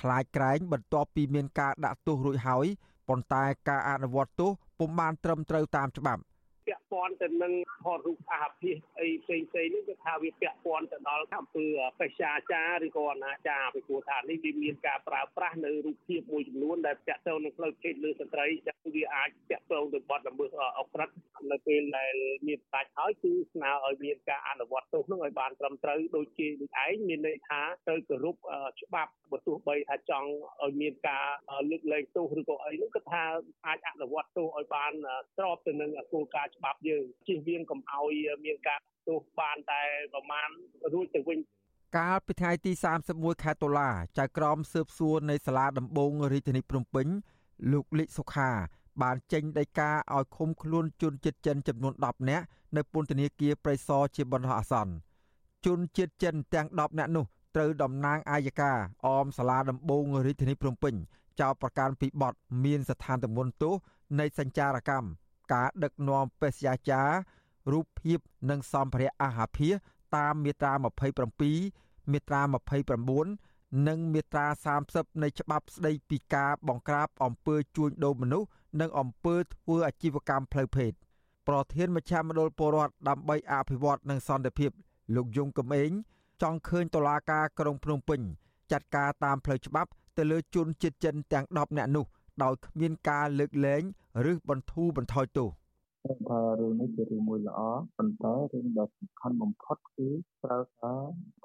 [0.01, 2.67] ខ្លាចក្រែងបន្ទាប់ពីមានការដាក់ទោសរួចហើយ
[3.09, 6.21] ប៉ុន្តែការអនុវត្តទោសពុំបានត្រឹមត្រូវតាមច្បាប់
[6.67, 7.53] ពាក់ ព័ន្ធទៅនឹង
[7.85, 11.67] ថតរូបអាភិសអីផ្សេងផ្សេងនេះគឺថាវាពាក់ព័ន្ធទៅដល់អំពើ
[12.01, 21.11] បេក្ខាចារឬក៏អនាចារពីព្រោះថានេះវាមានការប្រើប្រាស់នៅរូបភាពមួយចំនួនដែលពាក់ទៅនឹងផ្លូវភេទលើស្ត្រីចឹងវាអាចពាក់ទងទៅបទល្មើសអក្រិត
[21.51, 22.15] នៅពេលដែល
[22.47, 28.37] មានស្ដេចហើយគឺស្នើឲ្យមានការអនុវត្តទោសនោះឲ្យបានត្រឹមត្រូវដូចជាដូចឯងមានន័យថាទៅគោរព
[28.83, 30.29] ច្បាប់បើទោះបីថាចង់
[30.63, 31.27] ឲ្យមានការ
[31.71, 33.23] លើកលែងទោសឬក៏អីនោះគឺថា
[33.67, 34.93] អាចអនុវត្តទោសឲ្យបាន
[35.37, 38.15] ស្របទៅនឹងគោលការណ៍ច្បាប់យើងជិះវៀងកុំឲ្យ
[38.45, 38.79] មានការ
[39.09, 39.83] ទោសបានតែ
[40.15, 40.49] ប្រមាណ
[40.93, 41.39] រួចទៅវិញ
[41.97, 42.73] កាលពីថ្ងៃទី
[43.09, 47.07] 31ខែតុលាចៅក្រមស៊ើបសួរនៃសាលាដំបងរាជធានីភ្នំពេញ
[47.73, 48.51] លោកលិចសុខា
[49.03, 52.45] បានចេញដីកាឲ្យឃុំខ្លួនជនជាតិចិនចំនួន10នាក់
[52.77, 54.93] នៅពន្ធនាគារព្រៃសរជាបណ្ដោះអាសន្ន
[55.67, 57.25] ជនជាតិចិនទាំង10នាក់នោះ
[57.55, 58.73] ត្រូវតំណាងអាយកា
[59.07, 60.95] អមសាលាដំបងរាជធានីភ្នំពេញ
[61.41, 63.75] ចោទប្រកាន់ពីបទមានស្ថានទម្ងន់ទោស
[64.21, 65.09] នៃសញ្ចារកម្ម
[65.53, 67.11] ការដឹកនាំបេសយាចារ
[67.73, 68.19] រូបភាព
[68.51, 69.73] និងសម្ភារៈអាហារភាស
[70.17, 70.73] តាមមាត្រា
[71.43, 72.41] 27មាត្រា
[73.15, 74.47] 29និងមាត្រា
[74.85, 78.49] 30នៃច្បាប់ស្តីពីការបង្ក្រាបអំពើជួញដូរមនុស្ស
[78.81, 80.93] និងអំពើធ្វើអាជីវកម្មផ្លូវភេទ
[81.49, 84.71] ប្រធានមជ្ឈមណ្ឌលពលរដ្ឋដើម្បីអភិវឌ្ឍនិងសន្តិភាព
[85.15, 85.91] លោកយងកំឯង
[86.43, 88.21] ចង់ឃើញតុលាការក្រុងភ្នំពេញ
[88.73, 92.05] ចាត់ការតាមផ្លូវច្បាប់ទៅលើជនជាតិចិនទាំង10នាក់នោះ
[92.43, 93.83] ដោយគ្មានការលើកលែង
[94.31, 95.51] ឬបន្ធូរបន្ថយទោស
[96.03, 97.61] ខ្ញុំថារឿងនេះជារឿងមួយល្អ
[97.97, 100.09] ប៉ុន្តែរឿងដែលសំខាន់បំផុតគឺ
[100.45, 100.93] ត្រូវថា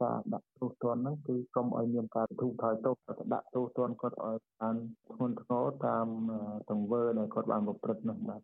[0.01, 2.95] ការដាក់ទោសទណ្ឌហ្នឹងគឺកុំឲ្យមានការទូថយទោស
[3.33, 4.75] ដាក់ទោសទណ្ឌគាត់ឲ្យបាន
[5.13, 6.07] ធ្ងន់ធ្ងរតាម
[6.69, 8.41] ទង្វើដែលគាត់បានប្រព្រឹត្តនោះបាទ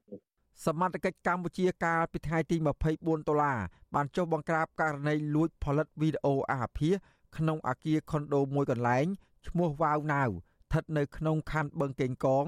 [0.65, 2.57] សមត្ថកិច្ចកម្ពុជាកាលពីថ្ងៃទី
[2.91, 3.59] 24ដុល្លារ
[3.95, 6.89] បានចុះបង្ក្រាបករណីលួចផលិតវីដេអូអាហាភា
[7.37, 9.05] ក្នុងអាគារខុនដូមួយកន្លែង
[9.47, 12.45] ឈ្មោះវ៉ាវណាវស្ថិតនៅក្នុងខណ្ឌបឹងកេងកង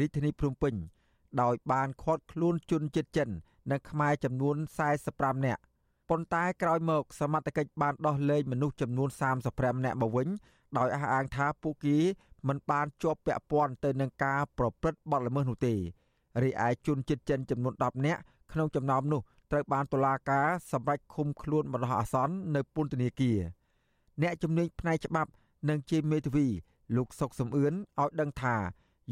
[0.00, 0.74] រាជធានីភ្នំពេញ
[1.42, 3.28] ដោយបានឃាត់ខ្លួនជនជាតិចិន
[3.70, 4.56] និងខ្មែរចំនួន
[5.00, 5.62] 45នាក់
[6.08, 9.08] ប៉ុន្តែក្រោយមកសមត្ថកិច្ចបានដោះលែងមនុស្សចំនួន
[9.46, 10.28] 35នាក់មកវិញ
[10.78, 11.96] ដោយអះអាងថាពួកគេ
[12.48, 15.74] មិនបានជាប់ពាក់ព័ន្ធទៅនឹងការប្រព្រឹត្តបទល្មើសនោះទេ
[16.42, 18.20] រីឯជនជាតិចិនចំនួន10នាក់
[18.52, 19.20] ក្នុងចំណោមនោះ
[19.50, 23.38] ត្រូវបានតុលាការសម្រេចឃុំខ្លួនបណ្ដោះអាសន្ននៅពន្ធនាគារ
[24.22, 25.30] អ្នកជំនាញផ្នែកច្បាប់
[25.68, 26.46] និងជាមេធាវី
[26.96, 28.56] លោកសុកសំអឿនឲ្យដឹងថា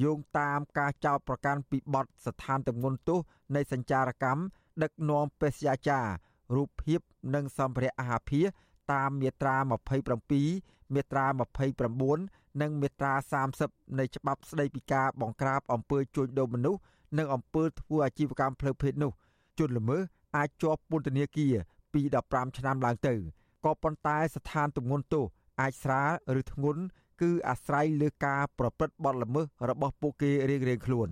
[0.02, 3.18] យោងតាមការចោទប្រកាន់ពីបទស្ថានទម្ងន់ទោស
[3.56, 4.40] នៃសញ្ចារកម្ម
[4.82, 6.06] ដឹកនាំបេសយាចារ
[6.56, 7.00] រូបភាព
[7.34, 8.46] និងសម្ភារៈអាហារភាស
[8.92, 9.56] តាមមាត្រា
[10.24, 11.26] 27មាត្រា
[11.92, 13.12] 29និងមាត្រា
[13.54, 16.80] 30នៃច្បាប់ស្តីពីការបង្ក្រាបអំពើជួញដូរមនុស្ស
[17.18, 19.12] និងអំពើធ្វើអាជីវកម្មផ្លូវភេទនោះ
[19.58, 20.02] ជនល្មើស
[20.36, 21.54] អាចជាប់ពន្ធនាគារ
[21.92, 22.00] ពី
[22.30, 23.14] 15ឆ្នាំឡើងទៅ
[23.64, 25.24] ក៏ប៉ុន្តែស្ថានទម្ងន់ទោស
[25.60, 26.10] អាចស្រាល
[26.40, 26.82] ឬធ្ងន់
[27.20, 31.08] គឺអាស្រ័យលើការប្រព្រឹត្តបទល្មើសរបស់ពួកគេរៀងៗខ្លួន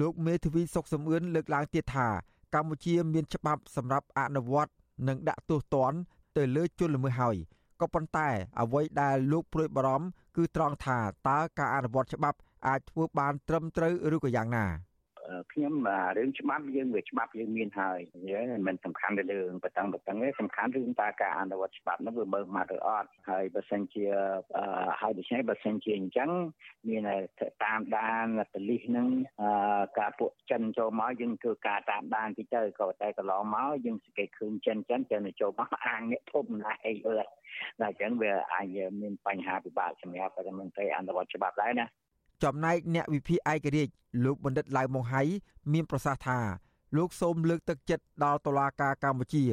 [0.00, 2.08] លោកមេធាវីសុកសំអឿនលើកឡើងទៀតថា
[2.54, 4.72] កម្ពុជាមានច្បាប់សម្រាប់អនុវត្ត
[5.08, 5.98] និងដាក់ទោសទណ្ឌ
[6.36, 7.36] ទៅលើជនល្មើសហើយ
[7.80, 8.28] ក៏ប៉ុន្តែ
[8.60, 10.98] អ្វីដែលលោកព្រួយបារម្ភគឺត្រង់ថា
[11.28, 14.66] តើការអនុវត្តច្បាប់អាចធ្វើបានត្រឹមត្រូវឬក៏យ៉ាងណា
[15.52, 15.74] ខ្ញុំ
[16.16, 17.98] រឿងច្បាប់យើងវាច្បាប់យើងមានហើយ
[18.30, 24.04] យើងមិនសំខាន់ទៅលើរឿងបតឹងបតឹងទេសំខាន់រឿងតើការអនុវត្តច្បាប់នោះវាបើកមកឬអត់ហើយបើសិនជា
[25.00, 26.30] ហើយដូច្នេះបើសិនជាអញ្ចឹង
[26.88, 27.02] មាន
[27.64, 29.08] តាមដានប៉ូលីសនឹង
[29.98, 37.26] ការពួកចិនចូលមកយើងធ្វើការតាមដានទីទៅក៏តែកន្លងមកយើងសង្កេតឃើញចិនចិនចិនចូលមកអាងអ្នកធំណាស់អីអឺតែ
[37.80, 41.86] អញ្ចឹងវាអាចមានបញ្ហាពិបាកសម្រាប់រដ្ឋមន្ត្រីអនុវត្តច្បាប់ដែរណា
[42.42, 43.92] ចំណែកអ្នកវិភាគឯករាជ្យ
[44.24, 45.22] លោកបណ្ឌិតឡៅម៉ុងហៃ
[45.72, 46.38] មានប្រសាសន៍ថា
[46.96, 49.44] លោកសូមលើកទឹកចិត្តដល់តុលាការកម្ពុជា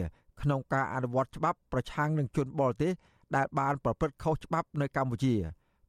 [0.41, 2.91] ក្នុងការអនុវត្តច្បាប់ប្រឆាំងនឹងជនបរទេស
[3.35, 5.35] ដែលបានប្រព្រឹត្តខុសច្បាប់នៅកម្ពុជា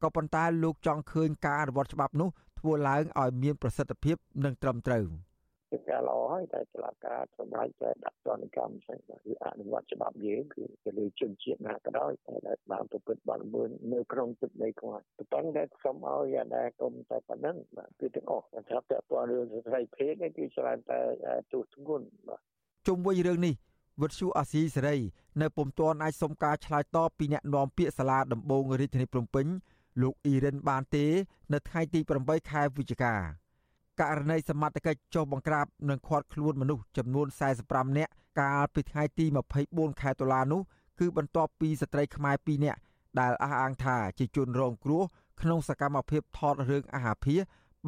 [0.02, 2.28] ក៏ប៉ុន្តែលោកចង់ឃើញការអនុវត្តច្បាប់នោះ
[2.58, 5.04] ធ្វើឡើងឲ្យមានប្រសិទ្ធភាពនិងត្រឹមត្រូវ។
[5.74, 12.34] ជាការល្អហើយតែតុលាការសម្រាប់តែដាក់ទណ្ឌកម្មផ្សេងគឺអនុវត្តច្បាប់យើងគឺទៅលើជនជាតិណាក៏ដោយតែ
[12.72, 21.00] បានប្រព្រឹត្តបទល្មើសនៅក្នុងទឹកដីគាត់ប៉ុន្តែសូមឲ្យតែគុំតែប៉ុណ្ណឹងបាទគឺទាំងអស់ថាតើតើរឿងស្ត្រីភេទគឺច្រើនតែ
[21.52, 22.40] ទូធ្ងន់បាទ
[22.86, 23.54] ជុំវិញរឿងនេះ
[24.02, 24.96] វិទ្យុអាស៊ីសេរី
[25.42, 29.46] នៅពុំទាន់អាចសុំការឆ្លើយតបពីអ្នកនាំពាក្យសាលាដំបងរាជធានីភ្នំពេញ
[30.02, 31.06] លោកអ៊ីរិនបានទេ
[31.52, 33.43] នៅថ្ងៃទី8ខែវិច្ឆិកា
[34.00, 37.26] ករណីសមត្ថកិច្ចចុះបង្ក្រាបនិងឃាត់ខ្លួនមនុស្សចំនួន
[37.62, 39.26] 45នាក់កាលពីថ្ងៃទី
[39.64, 40.60] 24ខែតុលានោះ
[41.00, 42.78] គឺបន្ទាប់ពីស្ត្រីខ្មែរ2នាក់
[43.20, 45.02] ដែលអះអាងថាជាជនរងគ្រោះ
[45.40, 47.36] ក្នុងសកម្មភាពថតរឿងអាហាភា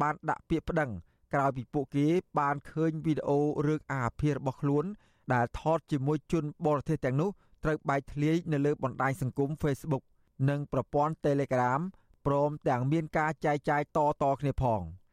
[0.01, 0.91] បានដាក់ពាក្យប្តឹង
[1.33, 2.07] ក្រោយពីពួកគេ
[2.39, 4.85] បានឃើញវីដេអូរឿងអាហាភារបស់ខ្លួន
[5.33, 7.29] ដែលថតជាមួយជនបរទេសទាំងនោះ
[7.63, 10.03] ត្រូវបែកធ្លាយនៅលើបណ្ដាញសង្គម Facebook
[10.49, 11.81] និងប្រព័ន្ធ Telegram
[12.25, 14.81] ព្រមទាំងមានការចែកចាយតៗគ្នាផង។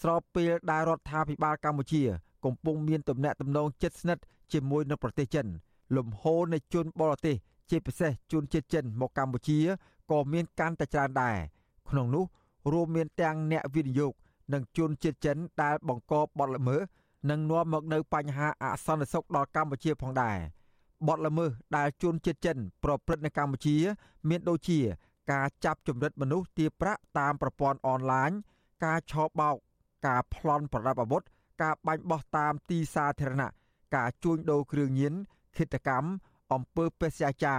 [0.00, 2.02] ស្របពេលដែលរដ្ឋាភិបាលកម្ពុជា
[2.44, 4.22] កំពុងមានទំនាក់ទំនងជិតស្និទ្ធ
[4.52, 5.46] ជាមួយនឹងប្រទេសចិន
[5.96, 7.36] លំហូរនៃជនបរទេស
[7.70, 9.58] ជាពិសេសជនជាតិចិនមកកម្ពុជា
[10.10, 11.36] ក៏មានកាន់តែច្រើនដែរ
[11.90, 12.24] ក្នុងនោះ
[12.72, 14.12] រួមមានទាំងអ្នកវិនិយោគ
[14.52, 16.80] និងជនជាតិចិនដែលបង្កបទល្មើស
[17.30, 20.38] និងនាំមកនៅបញ្ហាអសន្តិសុខដល់កម្ពុជាផងដែរ
[21.06, 23.76] បទល្មើសដែលជនជាតិចិន ប្រព្រឹត្តនៅកម្ពុជា
[24.28, 24.78] មានដូចជា
[25.32, 28.30] ការចាប់ជំរិតមនុស្សទារប្រាក់តាមប្រព័ន្ធអនឡាញ
[28.84, 29.56] ការឆោបបោក
[30.06, 31.22] ការប្លន់ប្រដាប់អាវុធ
[31.62, 33.48] ការបាញ់បោះតាមទីសាធារណៈ
[33.96, 35.14] ការជួញដូរគ្រឿងញៀន
[35.56, 36.08] ឃាតកម្ម
[36.52, 37.56] អំពើបេសកចា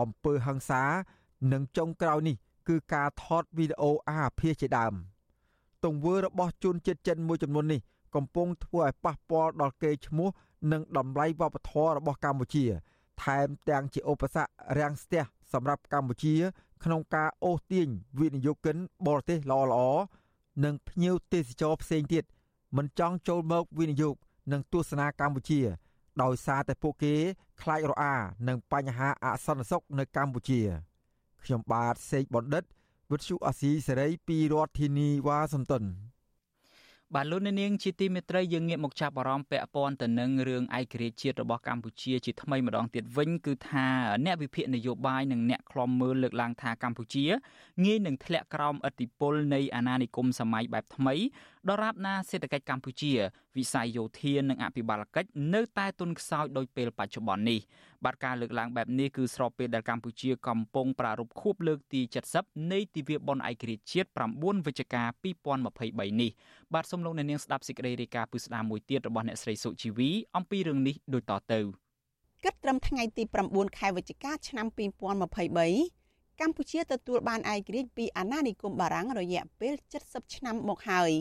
[0.00, 0.82] អំពើហិង្សា
[1.52, 2.36] និងចុងក្រោយនេះ
[2.68, 4.94] គឺការថតវីដេអូអាភាសជាដើម
[5.84, 7.80] ទង្វើរបស់ជនជាតិចិនមួយចំនួននេះ
[8.14, 10.28] កំពុងធ្វើឲ្យប៉ះពាល់ដល់កេរ្តិ៍ឈ្មោះ
[10.72, 12.64] និងតម្លៃវប្បធម៌របស់កម្ពុជា
[13.22, 15.22] ថែមទាំងជាឧបសគ្គរាំងស្ទះ
[15.52, 16.34] សម្រាប់កម្ពុជា
[16.84, 17.88] ក្នុងការអូសទាញ
[18.20, 18.76] វិនិយោគិន
[19.06, 19.98] បរទេសល្អៗ
[20.64, 22.24] និងភ្ញៀវទេសចរផ្សេងទៀត
[22.76, 24.14] មិនចង់ចូលមកវិនិយោគ
[24.52, 25.60] និងទស្សនាកម្ពុជា
[26.22, 27.14] ដោយសារតែពួកគេ
[27.62, 28.14] ខ្លាចរអា
[28.48, 30.60] នឹងបញ្ហាអសន្តិសុខនៅកម្ពុជា
[31.44, 32.64] ខ្ញុំបាទសេកបណ្ឌិត
[33.10, 35.84] វិទ្យុអាស៊ីសេរីពីរដ្ឋធានីវ៉ាស៊ីនតោន
[37.14, 43.86] បាទលោកនាងជាទីមេត្រីយើងងាកមកចាប់អារម្មណ៍ពាក់ព័ន្ធទៅនឹងរឿងឯករាជ្យជាតិរបស់កម្ពុជាជាថ្មីម្ដងទៀតវិញគឺថា
[44.24, 47.24] អ្នកវិភាគនយោបាយនិងអ្នកខ្លំមើលលើកឡើងថាកម្ពុជា
[47.84, 51.14] ងាយនឹងធ្លាក់ក្រោមឥទ្ធិពលនៃអាណានិគមសម័យបែបថ្មី
[51.70, 53.12] ដរាបណាសេដ្ឋកិច្ចកម្ពុជា
[53.56, 57.60] វិស័យយោធានិងអភិបាលកិច្ចនៅតែទន់ខ្សោយដោយពេលបច្ចុប្បន្ននេះ
[58.04, 62.00] បាទការលើកឡើងបែបនេះគឺស្របពេលដែលកម្ពុជាកំពុងប្រារព្ធខួបលើកទី
[62.36, 64.08] 70នៃទិវាបុណ្យឯករាជ្យជាតិ
[64.38, 65.02] 9វិច្ឆិកា
[65.56, 66.30] 2023នេះ
[66.74, 71.60] បាទសូមលោកអ្នកនាងស្ដាប់សេចក្តីរាយការណ៍ពិស្ដារមួយទៀតរបស់អ្នកស្រីសុជីវីអំពីរឿងនេះដូចតទៅ
[72.44, 81.12] គិតត្រឹមថ្ងៃទី9ខែវិច្ឆិកាឆ្នាំ2023កម្ពុជាទទួលបានឯករាជ្យពីអាណានិគមបារាំងរយៈពេល70ឆ្នាំមកហើយ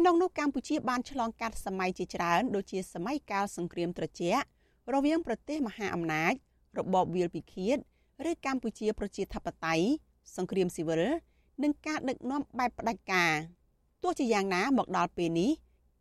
[0.00, 4.44] ក្នុងនោះកម្ពុជាបានឆ្លងកាត់សម័យជាច្រើនដូចជាសម័យកាលសង្គ្រាមត្រជាក់
[4.94, 6.32] រវាងប្រទេសមហាអំណាច
[6.78, 7.76] របបវាលពិឃាត
[8.30, 9.86] ឬកម្ពុជាប្រជាធិបតេយ្យ
[10.36, 11.02] សង្គ្រាមស៊ីវិល
[11.62, 13.32] និងការដឹកនាំបែបផ្ដាច់ការ
[14.02, 15.50] ទោះជាយ៉ាងណាមកដល់ពេលនេះ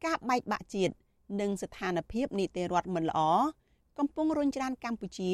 [0.05, 0.93] ការបែកបាក់ជាតិ
[1.41, 3.19] និងស្ថានភាពនីតិរដ្ឋមិនល្អ
[3.97, 5.31] កំពុងរុញច្រានកម្ពុជា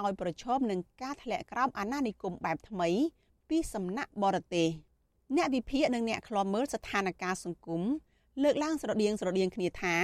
[0.00, 2.88] ឲ្យប្រឈមនឹងការធ្លាក់ក្រោមអាណានិគមបែបថ្មី
[3.48, 4.68] ពីសំណាក់បរទេស
[5.36, 7.82] អ្នកវិភាគនិងអ្នកខ្លាំមើលស្ថានភាពសង្គម
[8.42, 9.96] លើកឡើងស្រដៀងស្រដៀងគ្នាថា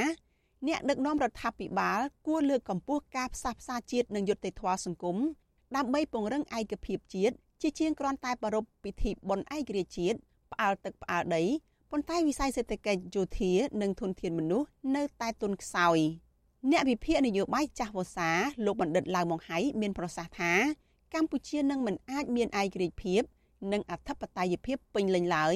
[0.68, 5.16] អ្នកដឹកនាំរដ្ឋាភិបាលគួរលើកកម្ពស់ការផ្សះផ្សាជាតិនិងយុត្តិធម៌សង្គម
[5.76, 10.18] ដើម្បីពង្រឹងឯកភាពជាតិជាជាងគ្រាន់តែប្រារព្ធពិធីបុណ្យឯករាជ្យជាតិ
[10.52, 11.42] ផ្អើលទឹកផ្អើលដី
[11.90, 13.52] ប៉ុន្តែវិស័យសេដ្ឋកិច្ចយោធា
[13.82, 15.98] និងធនធានមនុស្សនៅតែទន់ខ្សោយ
[16.70, 18.30] អ្នកវិភាគនយោបាយចាស់វសា
[18.64, 20.52] លោកបណ្ឌិតឡាវម៉ុងហៃមានប្រសាសន៍ថា
[21.14, 23.22] កម្ពុជានឹងមិនអាចមានឯករាជ្យភាព
[23.72, 25.54] និងអធិបតេយ្យភាពពេញលេញឡើយ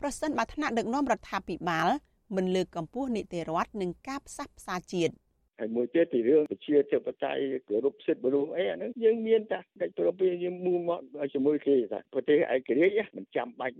[0.00, 1.88] ប្រសិនបើថ្នាក់ដឹកនាំរដ្ឋាភិបាល
[2.36, 5.14] មិនលើកកម្ពស់នីតិរដ្ឋនិងការផ្សះផ្សាជាតិ
[5.60, 11.00] ហើយមួយទៀតពីរឿងប្រជាធិបតេយ្យគោរពសិទ្ធិមនុស្សអីអាហ្នឹងយើងមានតែកិច្ចព្រមព្រៀងយើងមូលមក
[11.34, 13.76] ជាមួយគេថាប្រទេសឯករាជ្យមិនចាំបាច់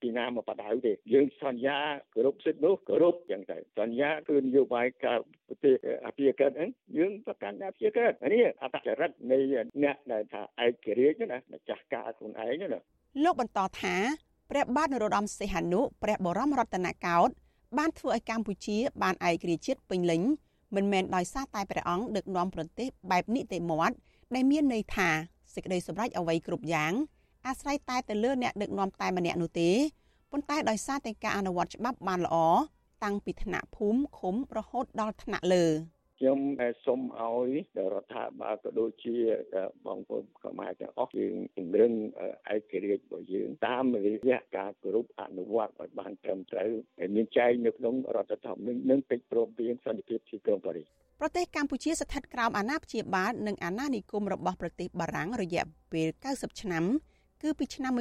[0.00, 1.78] ពីណាមកបដៅទេយើងសន្យា
[2.14, 5.18] គោរពសិទ្ធិនោះគោរពចឹងទៅសន្យាគឺនយោបាយការ
[5.48, 5.74] ប្រទេស
[6.06, 9.38] អភិក្រិតហ្នឹងយើងប្រកាន់អភិក្រិតនេះអត្តចរិតនៃ
[9.82, 12.80] អ្នកដែលថាឯករាជ្យណាម្ចាស់ការខ្លួនឯងណា
[13.20, 13.96] លោកបន្តថា
[14.50, 17.32] ព្រះបាទនរោត្តមសីហនុព្រះបរមរតនកោដ្ឋ
[17.78, 20.22] បានធ្វើឲ្យកម្ពុជា បានឯករាជ្យជាតិពេញលេញ
[20.74, 23.96] មិនមែនដោយសារតែព្រះអង្គដឹកនាំប្រទេសបែបនីតិមាត់
[24.34, 25.08] ដែលមានន័យថា
[25.54, 26.92] សេចក្តីសម្រេចអ្វីគ្រប់យ៉ាង
[27.46, 29.70] អាស្រ័យតែទៅលើអ្នកដឹកនាំតែម្នាក់នោះទេ
[30.30, 32.36] ប៉ុន្តែដោយសារតែការអនុវត្តច្បាប់បានល្អ
[33.04, 35.64] តាំងពីថ្នាក់ភូមិឃុំរហូតដល់ថ្នាក់លើ។
[36.22, 36.42] ខ្ញុំ
[36.86, 37.50] សូមឲ្យ
[37.92, 39.16] រដ្ឋាភិបាលក៏ដូចជា
[39.86, 41.92] បងប្អូនខ្មែរទាំងអស់យើងពង្រឹង
[42.54, 50.86] ឯករាជ្យរបស់យើងតាមរយៈការគោរពអនុវត្តឲ្យបានត្រឹមត្រូវហើយមានចែងនៅក្នុងរដ្ឋធម្មនុញ្ញនិងកិច្ចព្រមព្រៀងសន្តិភាពទីក្រុងប៉ារីស
[51.20, 56.84] ប្រទេសកម្ពុជាស្ថិតក្រោមអាណាព្យាបាលនិងអាណានិគមរបស់ប្រទេសបារាំងរយៈពេល90ឆ្នាំ
[57.42, 57.92] គឺពីឆ្នាំ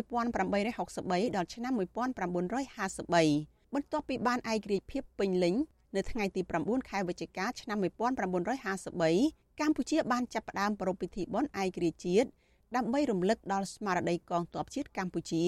[0.59, 5.55] 1863ដល់ឆ្នាំ1953បន្ទាប់ពីបានឯករាជ្យភាពពេញលេញ
[5.95, 12.29] នៅថ្ងៃទី9ខែវិច្ឆិកាឆ្នាំ1953កម្ពុជាបានចាប់ផ្ដើមប្រារព្ធពិធីបុណ្យឯករាជ្យជាតិ
[12.75, 15.45] ដើម្បីរំលឹកដល់ស្មារតីកងទ័ពជាតិកម្ពុជា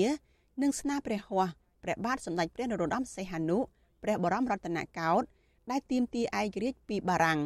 [0.62, 1.52] និងស្នាព្រះហស្ថ
[1.84, 3.58] ព្រះបាទសម្ដេចព្រះនរោត្តមសីហនុ
[4.04, 5.28] ព្រះបរមរតនកោដ្ឋ
[5.72, 7.39] ដែលទាមទារឯករាជ្យពីបារាំង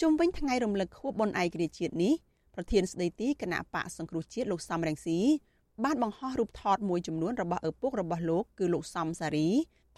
[0.00, 2.14] ជុំវិញថ្ងៃរំលឹកខួបបុណ្យឯករាជ្យជាតិនេះ
[2.54, 5.18] ប្រធានស្ដីទីគណៈបកសង្គ្រោះជាតិលោកសំរងស៊ី
[5.84, 9.48] បានបង្ហោះរូបថតមួយចំនួនរបស់ឪពុករបស់លោកគឺលោកសំសារី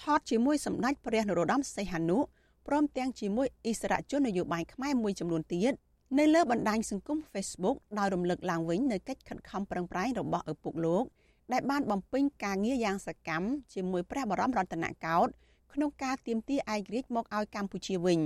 [0.02, 2.18] ថតជាមួយសម្ដេចព្រះនរោត្តមសីហនុ
[2.66, 5.72] ព្រមទាំងជាមួយអិសរាជជននយោបាយខ្មែរមួយចំនួនទៀត
[6.18, 11.04] នៅលើបណ្ដាញសង្គម Facebook ដោយរំលឹកឡើងវិញនៅកិច្ចខិតខំប្រឹងប្រែងរបស់ឪពុកលោក
[11.52, 15.32] ដែលបានបំពេញការងារយ៉ាងសកម្មជាមួយព្រះបរមរតនកោដ្ឋ
[15.72, 18.20] ក្នុងការទាមទារឯករាជ្យមកឲ្យកម្ពុជាវិញ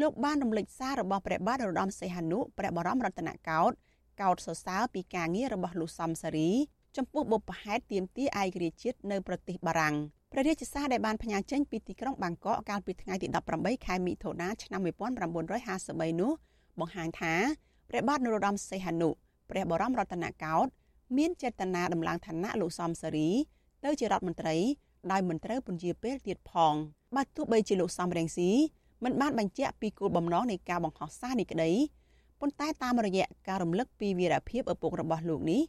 [0.00, 3.76] លោកបានរំលេចសាររបស់ព្រះបាទនរោត្តមសីហនុព្រះបរមរតនកោដ្ឋ
[4.20, 6.50] កោដ្ឋសរសើរពីការងាររបស់លោកសំសារី
[6.96, 9.96] ចំពោះបុព្វហេតុទាមទារឯករាជ្យជាតិនៅប្រទេសបារាំង
[10.34, 14.80] ព្រះរាជសារដែលបានផ្ញើចេញពីទីក្រុងបាងកកកាលពីថ្ងៃទី18ខែមិថុនាឆ្នាំ
[15.50, 16.32] 1953នោះ
[16.80, 17.34] បង្ហាញថា
[17.88, 19.08] ព្រះបាទនរោត្តមសីហនុ
[19.50, 20.70] ព្រះបរមរតនកោដ្ឋ
[21.16, 23.30] មានចេតនាដំឡើងឋានៈលោកសំសារី
[23.84, 24.56] ទៅជារដ្ឋមន្ត្រី
[25.12, 26.74] ដោយមិនត្រូវពន្យាពេលទៀតផង
[27.16, 28.50] បើទោះបីជាលោកសំរងស៊ី
[29.04, 31.70] មិនបានបញ្ជាក់ពីគោលបំណងនៃការបង្ហោះសារនេះក្តី
[32.40, 35.60] ប៉ុន្តែតាមរយៈការរំលឹកពីវីរភាពឪពុករបស់លោកនេះ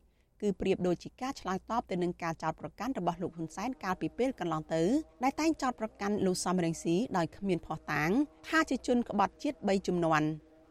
[0.44, 4.82] គឺប្រៀបដូចជាការឆ្លើយតបទៅនឹងការចោទប្រកាន់របស់លោកហ៊ុនសែនកាលពីពេលកន្លងទៅ
[5.24, 8.10] ដែលតែងចោទប្រកាន់លោកសំរងស៊ីដោយគ្មានភស្តុតាង
[8.48, 10.28] ថាជាជនក្បត់ជាតិ3ជំនាន់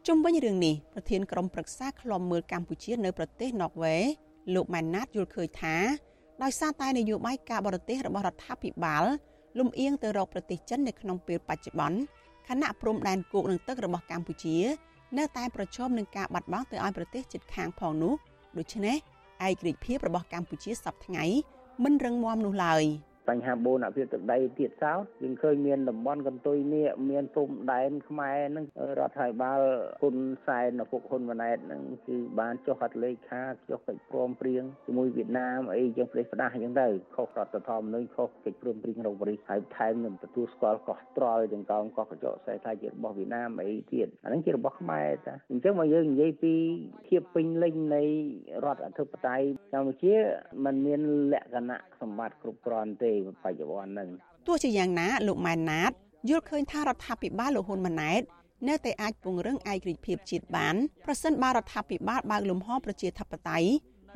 [0.07, 4.03] ជុំវិញរឿងនេះប្រធានក្រុមប្រឹក្សាឃ្លាំមើលកម្ពុជានៅប្រទេសណ័រវេស
[4.53, 5.75] លោកម៉ែនណាតយល់ឃើញថា
[6.43, 9.03] ដោយសារតែនយោបាយការបរទេសរបស់រដ្ឋាភិបាល
[9.59, 11.99] លំអៀងទៅរកប្រទេសចិននៅក្នុងពេលបច្ចុប្បន្ន
[12.47, 14.57] ខណៈព្រំដែនគោកនឹងទឹករបស់កម្ពុជា
[15.17, 18.13] នៅតែប្រឈមនឹងការបាត់បង់ទៅឲ្យប្រទេសជិតខាងផងនោះ
[18.59, 18.97] ដូច្នេះ
[19.47, 21.25] ឯករាជ្យភាពរបស់កម្ពុជាសប្តាហ៍ថ្ងៃ
[21.83, 22.83] មិនរឹងមាំនោះឡើយ។
[23.29, 28.65] បញ្ហាបូនអភិវឌ្ឍដីទៀតសោតយើងឃើញមានតំបន់កន្ទុយនេះមានព្រំដែនខ្មែរនឹង
[28.99, 29.59] រដ្ឋាភិបាល
[30.01, 30.17] ហ៊ុន
[30.47, 46.53] សែនឪពុកហ៊ុនម៉ាណែតនឹងគឺបានចុះហត្ថលេខាចុះកិច្ចព្រមព្រៀងជាមួយវៀតណាមអីចឹងផ្លេសផ្ដាស់អញ្ចឹងទៅខុសរដ្ឋធម្មនុញ្ញខុសកិច្ចព្រមព្រៀងរបស់ប៉ារីសហើយថែមនឹងទទួលស្គាល់កោះត្រល់ទាំងកោងកោះកញ្ចក់ខ្សែថាជារបស់វៀតណាមអីទៀតអាហ្នឹងជារបស់ខ្មែរតាអញ្ចឹងមកយើងនិយាយពី
[47.07, 48.03] ភាពពេញលេញនៃ
[48.65, 50.15] រដ្ឋអធិបតេយ្យកម្ពុជា
[50.65, 51.01] มันមាន
[51.33, 53.12] លក្ខណៈសម្បត្តិគ្រប់គ្រាន់ទេ
[53.43, 54.09] បច្ចុប្បន្នហ្នឹង
[54.47, 55.91] ទោះជាយ៉ាងណាលោកម៉ែនណាត
[56.29, 58.21] យល់ឃើញថារដ្ឋាភិបាលលោកហ៊ុនម៉ាណែត
[58.67, 63.69] នៅតែអាចពង្រឹងឯករាជ្យភាពជាតិបានប្រសិនបើរដ្ឋាភិបាលបើកលំហប្រជាធិបតេយ្យ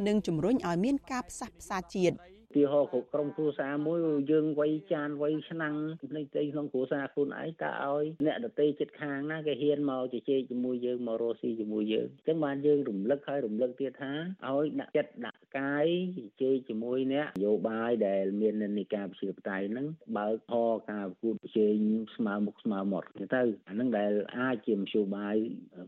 [0.08, 2.16] និងជំរុញឲ្យមានការផ្សះផ្សាជាតិ
[2.56, 4.00] ទីហោគ្រប់ក្រុមគ្រួសារមួយ
[4.32, 5.76] យើងវ័យចានវ័យឆ្នាំង
[6.16, 14.14] នៃទីក្នុងគ្រួសារខ្លួនឯងតើឲ្យអ្នកដតីចិត្តខាងណាគេហ៊ានមកជជែកជាមួយយើងមករស់ស៊ីជាមួយយើងអញ្ចឹងបានយើងរំលឹកហើយរំលឹកទៀតថា
[14.48, 15.88] ឲ្យដាក់ចិត្តដាក់កាយ
[16.18, 19.88] ជជែកជាមួយអ្នកនយោបាយដែលមាននិកាប្រជាបតៃហ្នឹង
[20.18, 21.76] បើកហរការប្រកួតប្រជែង
[22.16, 25.36] ស្មើមុខស្មើមាត់ទៅអាហ្នឹងដែលអាចជាមធ្យោបាយ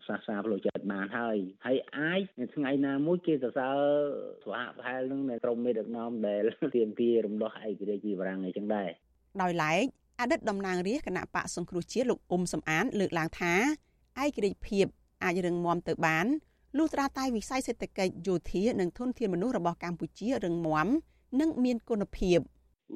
[0.08, 2.22] សាសនាផ្លូវចិត្តបានហើយហើយអាច
[2.56, 3.78] ថ្ងៃណាមួយគេសរសើរ
[4.44, 6.44] ស្វាប្រហែលនឹងក្រុមមេដឹកនាំដែល
[6.76, 8.90] ទាមទាររំដោះឯករាជ្យពីបារាំងអីចឹងដែរ
[9.42, 9.86] ដោយឡែក
[10.20, 13.54] អតីតតំណាងរាស្ត្រគណៈបកសង្គ្រោះជាតិលោកអ៊ុំសំអាន លើកឡើងថា
[14.24, 14.86] ឯករាជ្យភាព
[15.24, 16.26] អាចរឹងមាំទៅបាន
[16.78, 20.88] លុះត្រាតែវិស័យសេដ្ឋកិច្ចយោធានិងធនធានមនុស្សរបស់កម្ពុជារឹងមាំ
[21.40, 22.40] និងមានគុណភាព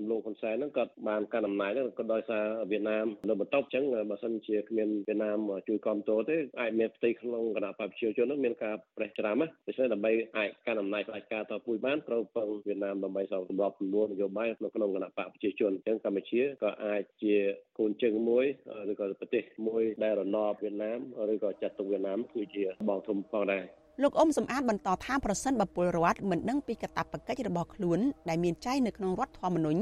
[0.10, 5.38] លោកហ៊ុនសែនហ្នឹងគាត់បានកាន់អំណាចហ្នឹងក៏ដោយសារវៀតណាមនៅបន្ទប់អញ្ចឹងបើសិនជាគ្មានវៀតណាម
[5.68, 17.36] ជួយគ្រប់គ្រងទេអាចមានផ្ទៃក្នុងគណៈបព្វជិជនហ្នឹងមានការប្រេះច្រាមណាដូច្នេះដើម្បីអាចកាន់អំណាចផ្ដាច់ការតពួយបានត្រូវពឹងវៀតណាមដើម្បីសម្របសម្រួលនយោបាយនៅក្នុងគណៈបព្វជិជនអញ្ចឹងកម្ពុជាក៏អាចជា
[17.78, 18.46] គូនជើងមួយ
[18.92, 21.00] ឬក៏ប្រទេសមួយដែលរណបវៀតណាម
[21.34, 23.64] ឬក៏ចាត់ទុកវៀតណាមគឺជាបងធំផងដែរ
[24.02, 29.82] លោកអ៊ុំសំអាតបន្តថាប្រសិនបពលរដ្ឋមិនដឹងពីកាតព្វកិច្ចរបស់ខ្លួនដែលមានចែងនៅក្នុងរដ្ឋធម្មនុញ្ញ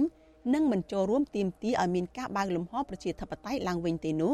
[0.54, 4.34] និងមិនចូលរួមទាមទារឲ្យមានការបើកលំហប្រជាធិបតេយ្យឡើងវិញទេនោះ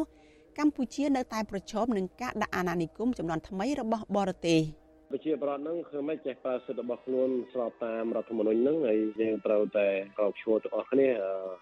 [0.58, 4.60] កម្ពុជានៅតែប្រឈមនឹងការដាក់អាណានិគមចំនួនថ្មីរបស់បរទេស។
[5.13, 11.09] ប្រជាប្រដ្ឋហ្នឹងគឺមិនចេះប្រើសិទ្ធិរបស់ខ្លួនស្របតាមរដ្ឋធម្មនុញ្ញហ្នឹងហើយយើងត្រូវតែក្រោកឈរទាំងអស់គ្នា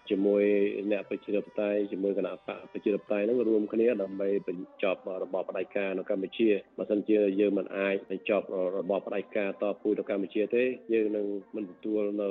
[0.09, 0.43] ជាមួយ
[0.91, 8.45] អ្នកប្រជាធិបតេយ្យជាមួយគណៈបកប្រជាធិបតេយ្យហ្នឹងរួមគ្នាដើម្បីបញ្ចប់របបផ្ដាច់ការនៅកម្ពុជាបើមិនជាយើងមិនអាចបញ្ចប់
[8.77, 10.63] របបផ្ដាច់ការតពូជនៅកម្ពុជាទេ
[10.93, 12.29] យើងនឹងមិនទទួលនៅ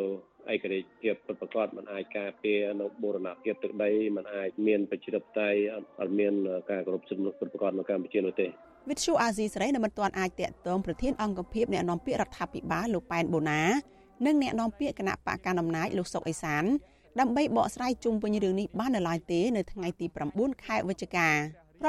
[0.53, 5.59] ឯករាជ្យភាពពិតប្រាកដมันអាចការពារនៅបូរណភាពទឹកដីมันអាចមានប្រជាធិបតេយ្យ
[6.01, 6.33] អត់មាន
[6.71, 8.49] ការគោរពសិទ្ធិមនុស្សពិតប្រាកដនៅកម្ពុជានោះទេ
[8.90, 13.62] វិទ្យុអាស៊ីសេរីនៅមិនទាន់អាចតាក់ទងប្រធានអង្គភិបអ្នកនាំពាក្យរដ្ឋាភិបាលលោកប៉ែនបូណា
[14.26, 16.64] និងអ្នកនាំពាក្យគណៈបកកណ្ដាលអំណាចលោកសុកអេសាន
[17.20, 20.06] ដើម្បីបកស្រាយជុំវិញរឿងនេះបាននៅឡើយទេនៅថ្ងៃទី
[20.36, 21.36] 9ខែវិច្ឆិការ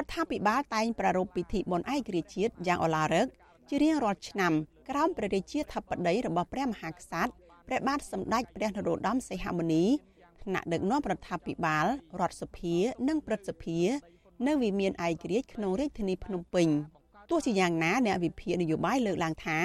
[0.03, 3.27] ដ្ឋាភិបាលតែងប្រារព្ធពិធីបុណ្យឯករាជ្យជាតិយ៉ាងឧឡារិក
[3.69, 4.53] ជារៀងរាល់ឆ្នាំ
[4.89, 7.33] ក្រោមព្រះរាជាធិបតីរបស់ព្រះមហាក្សត្រ
[7.67, 9.85] ព្រះបាទសម្ដេចព្រះនរោត្តមសីហមុនី
[10.43, 11.87] ថ្នាក់ដឹកនាំរដ្ឋាភិបាល
[12.21, 12.75] រដ្ឋសភា
[13.09, 13.79] និងព្រឹទ្ធសភា
[14.45, 16.69] នៅវិមានឯករាជ្យក្នុងរាជធានីភ្នំពេញ
[17.31, 19.59] ទោះជាយ៉ាងណាអ្នកវិភាគនយោបាយលើកឡើងថា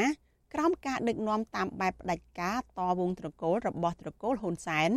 [0.54, 4.92] ក្រោមការដឹកនាំតាមបែបផ្ដាច់ការតវងត្រកូលរបស់ត្រកូលហ៊ុនសែន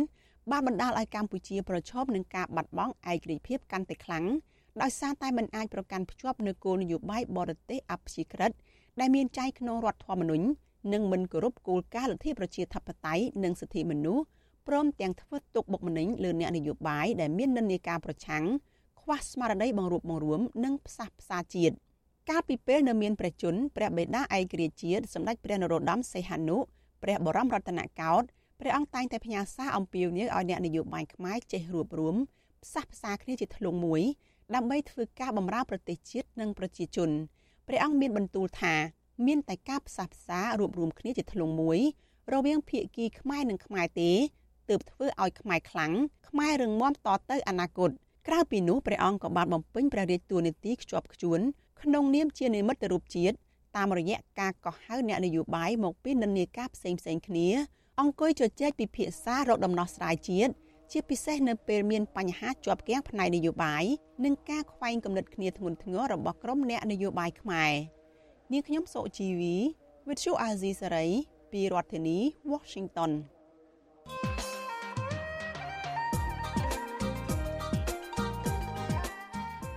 [0.51, 4.25] បានបណ្ដាលឲ្យកម្ពុជាប្រឈមនឹងការបាត់បង់ឯករាជ្យភាពកាន់តែខ្លាំង
[4.81, 8.51] ដោយសារតែមិនអាចប្រកាន់ភ្ជាប់នូវគោលនយោបាយបរទេសអព្យាក្រឹត
[8.99, 10.45] ដែលមានចែងក្នុងរដ្ឋធម្មនុញ្ញ
[10.93, 14.23] និងមិនគោរពគោលការណ៍លទ្ធិប្រជាធិបតេយ្យនិងសិទ្ធិមនុស្ស
[14.67, 18.43] ព្រមទាំងធ្វើទុកបុកម្នេញលើអ្នកនយោបាយដែលមាននិន្នាការប្រឆាំង
[19.04, 21.74] ខ្វះស្មារតីបង្រួបបង្រួមនិងផ្សះផ្សាជាតិ
[22.30, 26.56] កាលពីពេលនៅមានព្រះជន្មព្រះបិតាឯករាជ្យជាតិសម្ដេចព្រះនរោត្តមសីហនុ
[27.02, 28.26] ព្រះបរមរតនកោដ្ឋ
[28.60, 32.16] ព្រះអង្គតែងតែផ្ញើសារអំពាវនាវឲ្យអ្នកនយោបាយខ្មែរចេះរួបរวม
[32.64, 34.02] ផ្សះផ្សាគ្នាជាធ្លុងមួយ
[34.54, 37.10] ដើម្បីធ្វើការបម្រើប្រទេសជាតិនិងប្រជាជន
[37.68, 38.74] ព្រះអង្គមានបន្ទូលថា
[39.26, 41.78] មានតែការផ្សះផ្សារួបរวมគ្នាជាធ្លុងមួយ
[42.32, 44.10] រវាងភាគីខ្មែរនិងខ្មែរទេ
[44.68, 45.92] ទើបធ្វើឲ្យខ្មែរខ្លាំង
[46.28, 47.90] ខ្មែររឹងមាំតទៅអនាគត
[48.27, 51.39] ក្រៅពីនោះព្រះអង្គក៏បានបំពេញព្រះរាជតួនាទីខ្ជាប់ខ្ជួន
[51.81, 53.35] ក្នុងនាមជានិមិត្តរូបជាតិ
[53.75, 57.47] តាមរយៈការកោះហៅអ្នកនយោបាយមកពីនិន្នាការផ្សេងផ្សេងគ្នា
[57.99, 60.53] អង្គុយជជែកពិភាក្សារកដំណោះស្រាយជាតិ
[60.91, 63.83] ជាពិសេសនៅពេលមានបញ្ហាជាប់គាំងផ្នែកនយោបាយ
[64.25, 67.73] និងការខ្វែងគំនិតគ្នាធ្ងន់ធ្ងររបស់ក្រុមអ្នកនយោបាយខ្មែរ
[68.51, 69.55] នាងខ្ញុំសុជីវី
[70.07, 71.11] With you Azizi Saray
[71.51, 72.17] ពីរដ្ឋធានី
[72.51, 73.11] Washington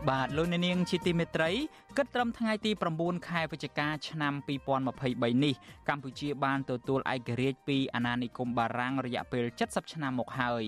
[0.08, 1.50] បាទលោកអ្នកនាងជាទីមេត្រី
[1.96, 4.32] គិតត្រឹមថ្ងៃទី9ខែវិច្ឆិកាឆ្នាំ
[4.88, 5.54] 2023នេះ
[5.88, 10.64] កម្ពុជាបានទទួលឯករាជ្យពីអាណានិគមបារាំងរយៈពេល70ឆ្នាំមកហើយ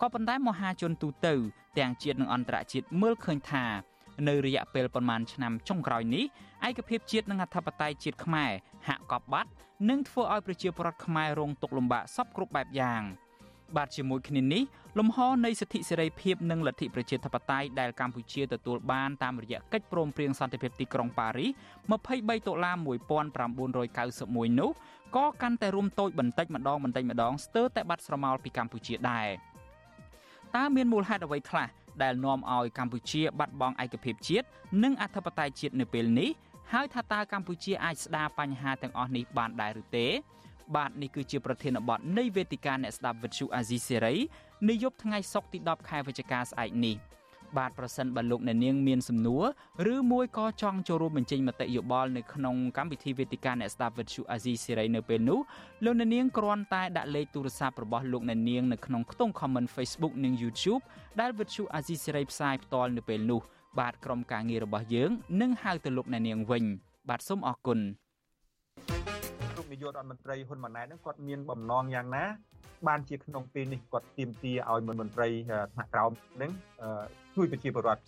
[0.00, 1.34] ក៏ប៉ុន្តែមហាជនទូទៅ
[1.78, 3.64] ទាំងជាតិនិងអន្តរជាតិមើលឃើញថា
[4.28, 6.24] នៅរយៈពេលប្រមាណឆ្នាំចុងក្រោយនេះ
[6.68, 8.50] ឯកភាពជាតិនិងអធិបតេយ្យជាតិខ្មែរ
[8.88, 9.50] ហាក់កប់បាត់
[9.88, 13.02] និងធ្វើឲ្យប្រជាពលរដ្ឋខ្មែររងទុក្ខលំបាកសពគ្រប់បែបយ៉ាង។
[13.76, 14.62] បាទជាមួយគ្នានេះ
[14.98, 21.50] លំហនៃសិទ្ធិសេរីភាពនិងលទ្ធិប្រជាធិបតេយ្យដែលកម្ពុជាទទួលបានតាមរយៈកិច្ចព្រមព្រៀងសន្តិភាពទីក្រុងប៉ារីស
[21.98, 24.70] 23តុលា1991នោះ
[25.16, 29.28] ក៏កាន់តែរួមតូចបន្តិចម្ដងបន្តិចម្ដងស្ទើរតែបាត់ស្រមោលពីកម្ពុជាដែរ
[30.56, 31.68] តើមានមូលហេតុអ្វីខ្លះ
[32.02, 34.46] ដែលនាំឲ្យកម្ពុជាបាត់បង់ឯកភាពជាតិ
[34.82, 36.30] និងអធិបតេយ្យជាតិនៅពេលនេះ
[36.72, 40.06] ហើយថាតើកម្ពុជាអាចស្ដារបញ្ហាទាំងអស់នេះបានដែរឬទេ
[40.76, 44.14] បាទនេះគឺជាប្រធានបទនៃវេទិកាអ្នកស្ដាប់វិទ្យុអាស៊ីសេរី
[44.68, 46.96] នាយប់ថ្ងៃសុក្រទី10ខែវិច្ឆិកាស្អែកនេះ
[47.58, 49.44] បាទប្រសិនបើលោកអ្នកនាងមានសំណួរ
[49.94, 55.40] ឬមួយក៏ចង់ចូលរួមបញ្ចេញមតិយោបល់នៅក្នុងកម្មវិធីវេទិកាអ្នកស្ដាប់វិទ្យុអាស៊ីសេរីនៅពេលនោះ
[55.84, 60.82] លោកអ្នកនាងគ្រាន់តែដាក់លេខទូរស័ព្ទរបស់លោកអ្នកនាងនៅក្នុងខ្ទង់ comment Facebook និង YouTube
[61.20, 63.40] ដែលវិទ្យុអាស៊ីសេរីផ្សាយផ្ទាល់នៅពេលនោះ
[63.78, 65.10] បាទក្រុមការងាររបស់យើង
[65.40, 66.64] នឹងហៅទៅលោកអ្នកនាងវិញ
[67.08, 67.78] បាទសូមអរគុណ
[69.74, 72.24] នាយករដ្ឋមន្ត្រីហ៊ុនម៉ាណែតហ្នឹងគាត់មានបំណងយ៉ាងណា
[72.88, 75.28] បានជាក្នុងពេលនេះគាត់ទៀមទាឲ្យមន្ត្រី
[75.74, 76.50] ថ្នាក់ក្រោមហ្នឹង
[77.36, 78.02] ជួយប្រជាពលរដ្ឋ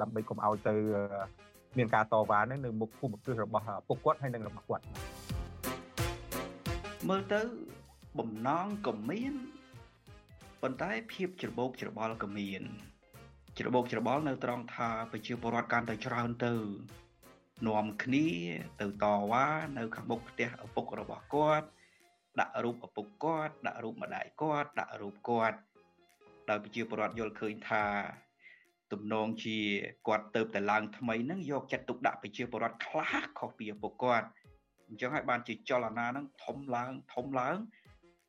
[0.00, 0.74] ដើម្បីកុំឲ្យទៅ
[1.78, 4.84] មានការតវ៉ាហ្នឹងនៅមុខភូមិគ្រឹះរបស់ពុកគាត់ហើយនិងរបស់គាត់
[7.08, 7.40] មើលទៅ
[8.18, 9.34] បំណងក៏មាន
[10.62, 12.62] ប៉ុន្តែភាពច្របូកច្របល់ក៏មាន
[13.58, 16.54] ច្របូកច្របល់នៅត្រង់ថាប្រជាពលរដ្ឋកាន់តែច្រើនទៅ
[17.66, 18.28] នាំគ្នា
[18.80, 19.46] ទៅតវ៉ា
[19.78, 21.66] នៅខាងមុខផ្ទះឪពុករបស់គាត់
[22.40, 25.58] ដាក់រូបឪពុកគាត់ដាក់រូបម្ដាយគាត់ដាក់រូបគាត់
[26.48, 27.84] ដោយប្រជាពលរដ្ឋយល់ឃើញថា
[28.92, 29.58] ទំនងជា
[30.06, 34.26] គាត់ទៅតែឡើងថ្មីហ្នឹងយកចិត្តទុកដាក់ប្រជាពលរដ្ឋខ្លះខុសពីឪពុកគាត់
[34.88, 37.56] អញ្ចឹងហើយបានជាចលនាហ្នឹងធំឡើងធំឡើង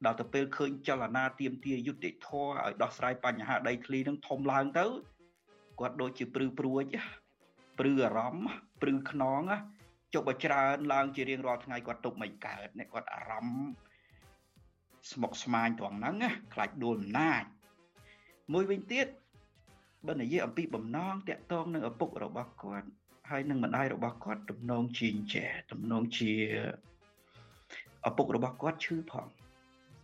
[0.06, 4.86] ដល់ទៅពេលឃើញចលនាទៀមទាយុទ្ធធរឲ្យដោះស្រាយបញ្ហាដីធ្លីហ្នឹងធំឡើងទៅ
[5.80, 6.84] គាត់ដូចជាព្រឺព្រួយ
[7.80, 9.42] ព្រឺអារម្មណ៍ ព្រឺខ្នង
[10.14, 13.70] ចុះបើច្រើនឡើងជារៀងរាល់ថ្ងៃគាត់ទុកមិនកើតអ្នកគាត់អារម្មណ៍
[15.12, 16.16] ស្មុកស្មាញត្រង់ហ្នឹង
[16.54, 17.44] ខ្លាចដួលអំណាច
[18.54, 19.08] មួយវិញទៀត
[20.08, 22.88] បើនិយាយអំពីបំណងតាក់ទងនឹងឪពុករបស់គាត់
[23.30, 26.34] ហើយនឹងម្ដាយរបស់គាត់ទំនងជាចែទំនងជា
[28.08, 29.28] ឪពុករបស់គាត់ឈឺផង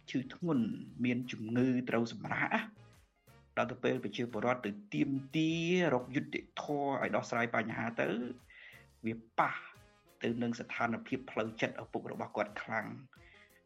[0.09, 0.65] ឈឺធ្ងន់
[1.03, 2.49] មានជំងឺត្រូវសម្រាក
[3.57, 5.51] ដល់ទៅពេលប្រជាពលរដ្ឋទៅទៀមទា
[5.93, 8.09] រកយុត្តិធម៌ឲ្យដោះស្រាយបញ្ហាទៅ
[9.05, 9.53] វាប៉ះ
[10.23, 12.87] ទៅនឹងស្ថានភាពផ្លូវចិត្តឪពុករបស់គាត់ខ្លាំង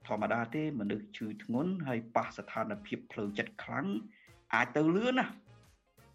[0.08, 3.88] ធម្មតាទេមនុស្សឈឺធ្ងន់ហើយប៉ះស្ថានភាពផ្លូវចិត្តខ្លាំង
[4.54, 5.28] អាចទៅលឿនណា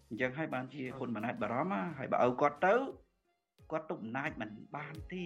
[0.07, 2.73] អញ្ចឹងហើយបានជាហ៊ុនម៉ាណែតបារម្ភហើយបើឲ្យគាត់ទៅ
[3.71, 5.25] គាត់ទុកអំណាចមិនបានទេ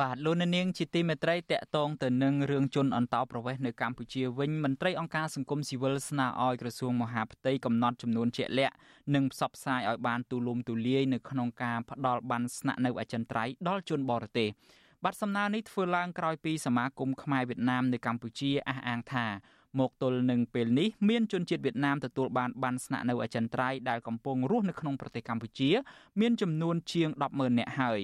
[0.00, 8.74] បាទលោកនាងជាទីមេត្រីតកតងទៅនឹងរឿងជនអន្តោប្រវេសន៍នៅកម្ពុជាវិញមន្ត្រីអង្គការសង្គមស៊ីវិលស្នើឲ្យក្រសួងមហាផ្ទៃកំណត់ចំនួនជាក់លាក់
[9.14, 14.48] និងផ្សព្វផ្សាយឲ្យបានទូលំទូលាយនៅក្នុងការផ្ដល់បានស្នាក់នៅអចិន្ត្រៃយ៍ដល់ជនបរទេស
[15.04, 19.26] បាទសំណើនេះធ្វើឡើងក្រោយពីសមាគមខ្មែរវៀតណាមនៅកម្ពុជាអះអាងថា
[19.80, 25.70] មកទល់នឹងពេលនេះមានជនជាតិវៀតណាមទទួលបានបានស្នាក់នៅអចិន្ត្រៃយ៍ដែលកំពុងរស់នៅក្នុងប្រទេសកម្ពុជា
[26.20, 28.00] មានចំនួនជាង100000នាក់ហើយ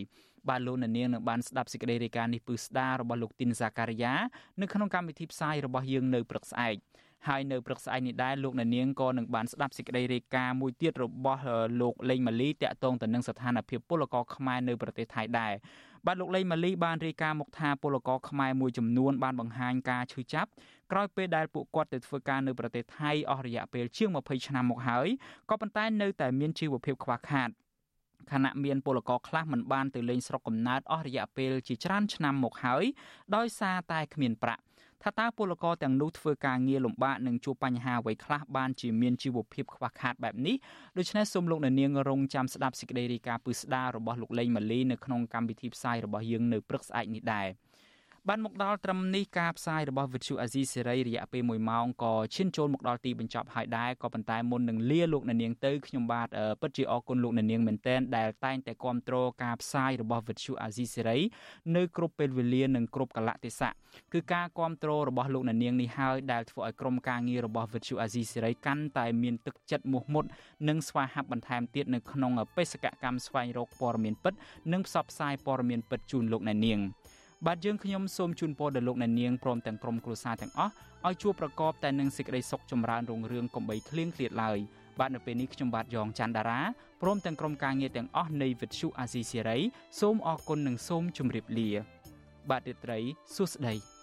[0.48, 4.14] បាទលោកនាងនឹងបានស្ដាប់សេចក្តីរាយការណ៍នេះពឺស្ដាររបស់លោកទីនសាការីយ៉ា
[4.60, 6.76] នៅក្នុងកម្មវិធីផ្សាយរបស់យើងនៅព្រឹកស្អែក
[7.28, 11.42] ហើយនៅព្រឹកស្អែកនេះដែរលោកនាងក៏នឹងបានស្ដាប់សេចក្តីរាយការណ៍មួយទៀតរបស់
[11.80, 15.52] លោកលេងម៉ាលីតាក់ទងទៅនឹងស្ថានភាពពលករខ្មែរនៅប្រទេសថៃដែរ
[16.06, 20.50] បាទលោកលេងម៉ាលីបានរាយការណ៍មកថាពលករខ្មែរមួយចំនួនបានបង្ហាញការឈឺចាប់
[20.92, 25.08] ក្រោយពេលដែលពួកគាត់ទៅធ្វើការនៅប្រទេសថៃអស់រយៈពេលជាង20ឆ្នាំមកហើយ
[25.50, 27.50] ក៏ប៉ុន្តែនៅតែមានជីវភាពខ្វះខាត
[28.32, 32.84] ខណៈមានពលករខ្លះមិនបានទៅលេងស្រុកកំណើតអស់រយៈពេលជាច្រើនឆ្នាំមកហើយ
[33.36, 34.62] ដោយសារតែគ្មានប្រាក់
[35.02, 40.56] ថាតើពលករទាំងនោះធ្វើការងារលំបាកនិងជួបបញ្ហាអ្វីខ្លះបានជាមានជីវភាពខ្វះខាតបែបនេះ
[40.98, 47.48] ដូច្នេះសូមលោកអ្នកនាងរងចាំស្ដាប់សេចក្តីរាយការណ៍ពឹស្ដាររបស់លោកលេងម៉ាលីនៅក្នុងកម្មវិធីផ្សាយរបស់យើងនៅព្រឹកស្អែកនេះដែរ។
[48.30, 56.28] បានមកដល់ត្រឹមនេះការផ្សាយរបស់ Vithu Azizi Serai រយៈពេល1ម៉ោងក៏ឈានចូលមកដល់ទីបញ្ចប់ហើយដែរក៏ប៉ុន្តែមុននឹងលាលោកអ្នកនាងទៅខ្ញុំបាទ
[56.60, 61.20] ពិតជាអរគុណលោកអ្នកនាងមែនទែនដែលតែងតែគ្រប់គ្រងការផ្សាយរបស់ Vithu Azizi Serai
[61.76, 63.72] នៅគ្រប់ពេលវេលានិងគ្រប់កលៈទេសៈ
[64.12, 70.24] គឺការគ្រប់គ្រងរបស់លោកអ្នកនាងនេះហើយដែលធ្វើឲ្យក្រុមការងាររបស់ Vithu Azizi Serai កាន់តែមានទឹកចិត្តមោះមុត
[70.68, 74.34] និងស្វាហាប់បន្ថែមទៀតនៅក្នុងបេសកកម្មស្វែងរកព័ត៌មានពិត
[74.72, 76.80] និងផ្សព្វផ្សាយព័ត៌មានពិតជូនលោកអ្នកនាង។
[77.46, 80.72] បាទយើងខ្ញុំសូមជូនពរដល់លោកអ្នកនាងព្រមទាំងក្រុមគ្រួសារទាំងអស់
[81.06, 84.58] ឲ្យជួបប្រកបតែនឹងសេចក្តីសុខចម្រើនរុងរឿងកំបីគ្លៀងគ្លាតឡើយ
[84.98, 86.60] បាទនៅពេលនេះខ្ញុំបាទយ៉ងច័ន្ទដារា
[87.02, 89.58] ព្រមទាំងក្រុមការងារទាំងអស់នៃវិទ្យុអាស៊ីសេរី
[90.00, 91.70] សូមអរគុណនិងសូមជម្រាបលា
[92.50, 92.98] បាទរាត្រី
[93.34, 93.99] សួស្តី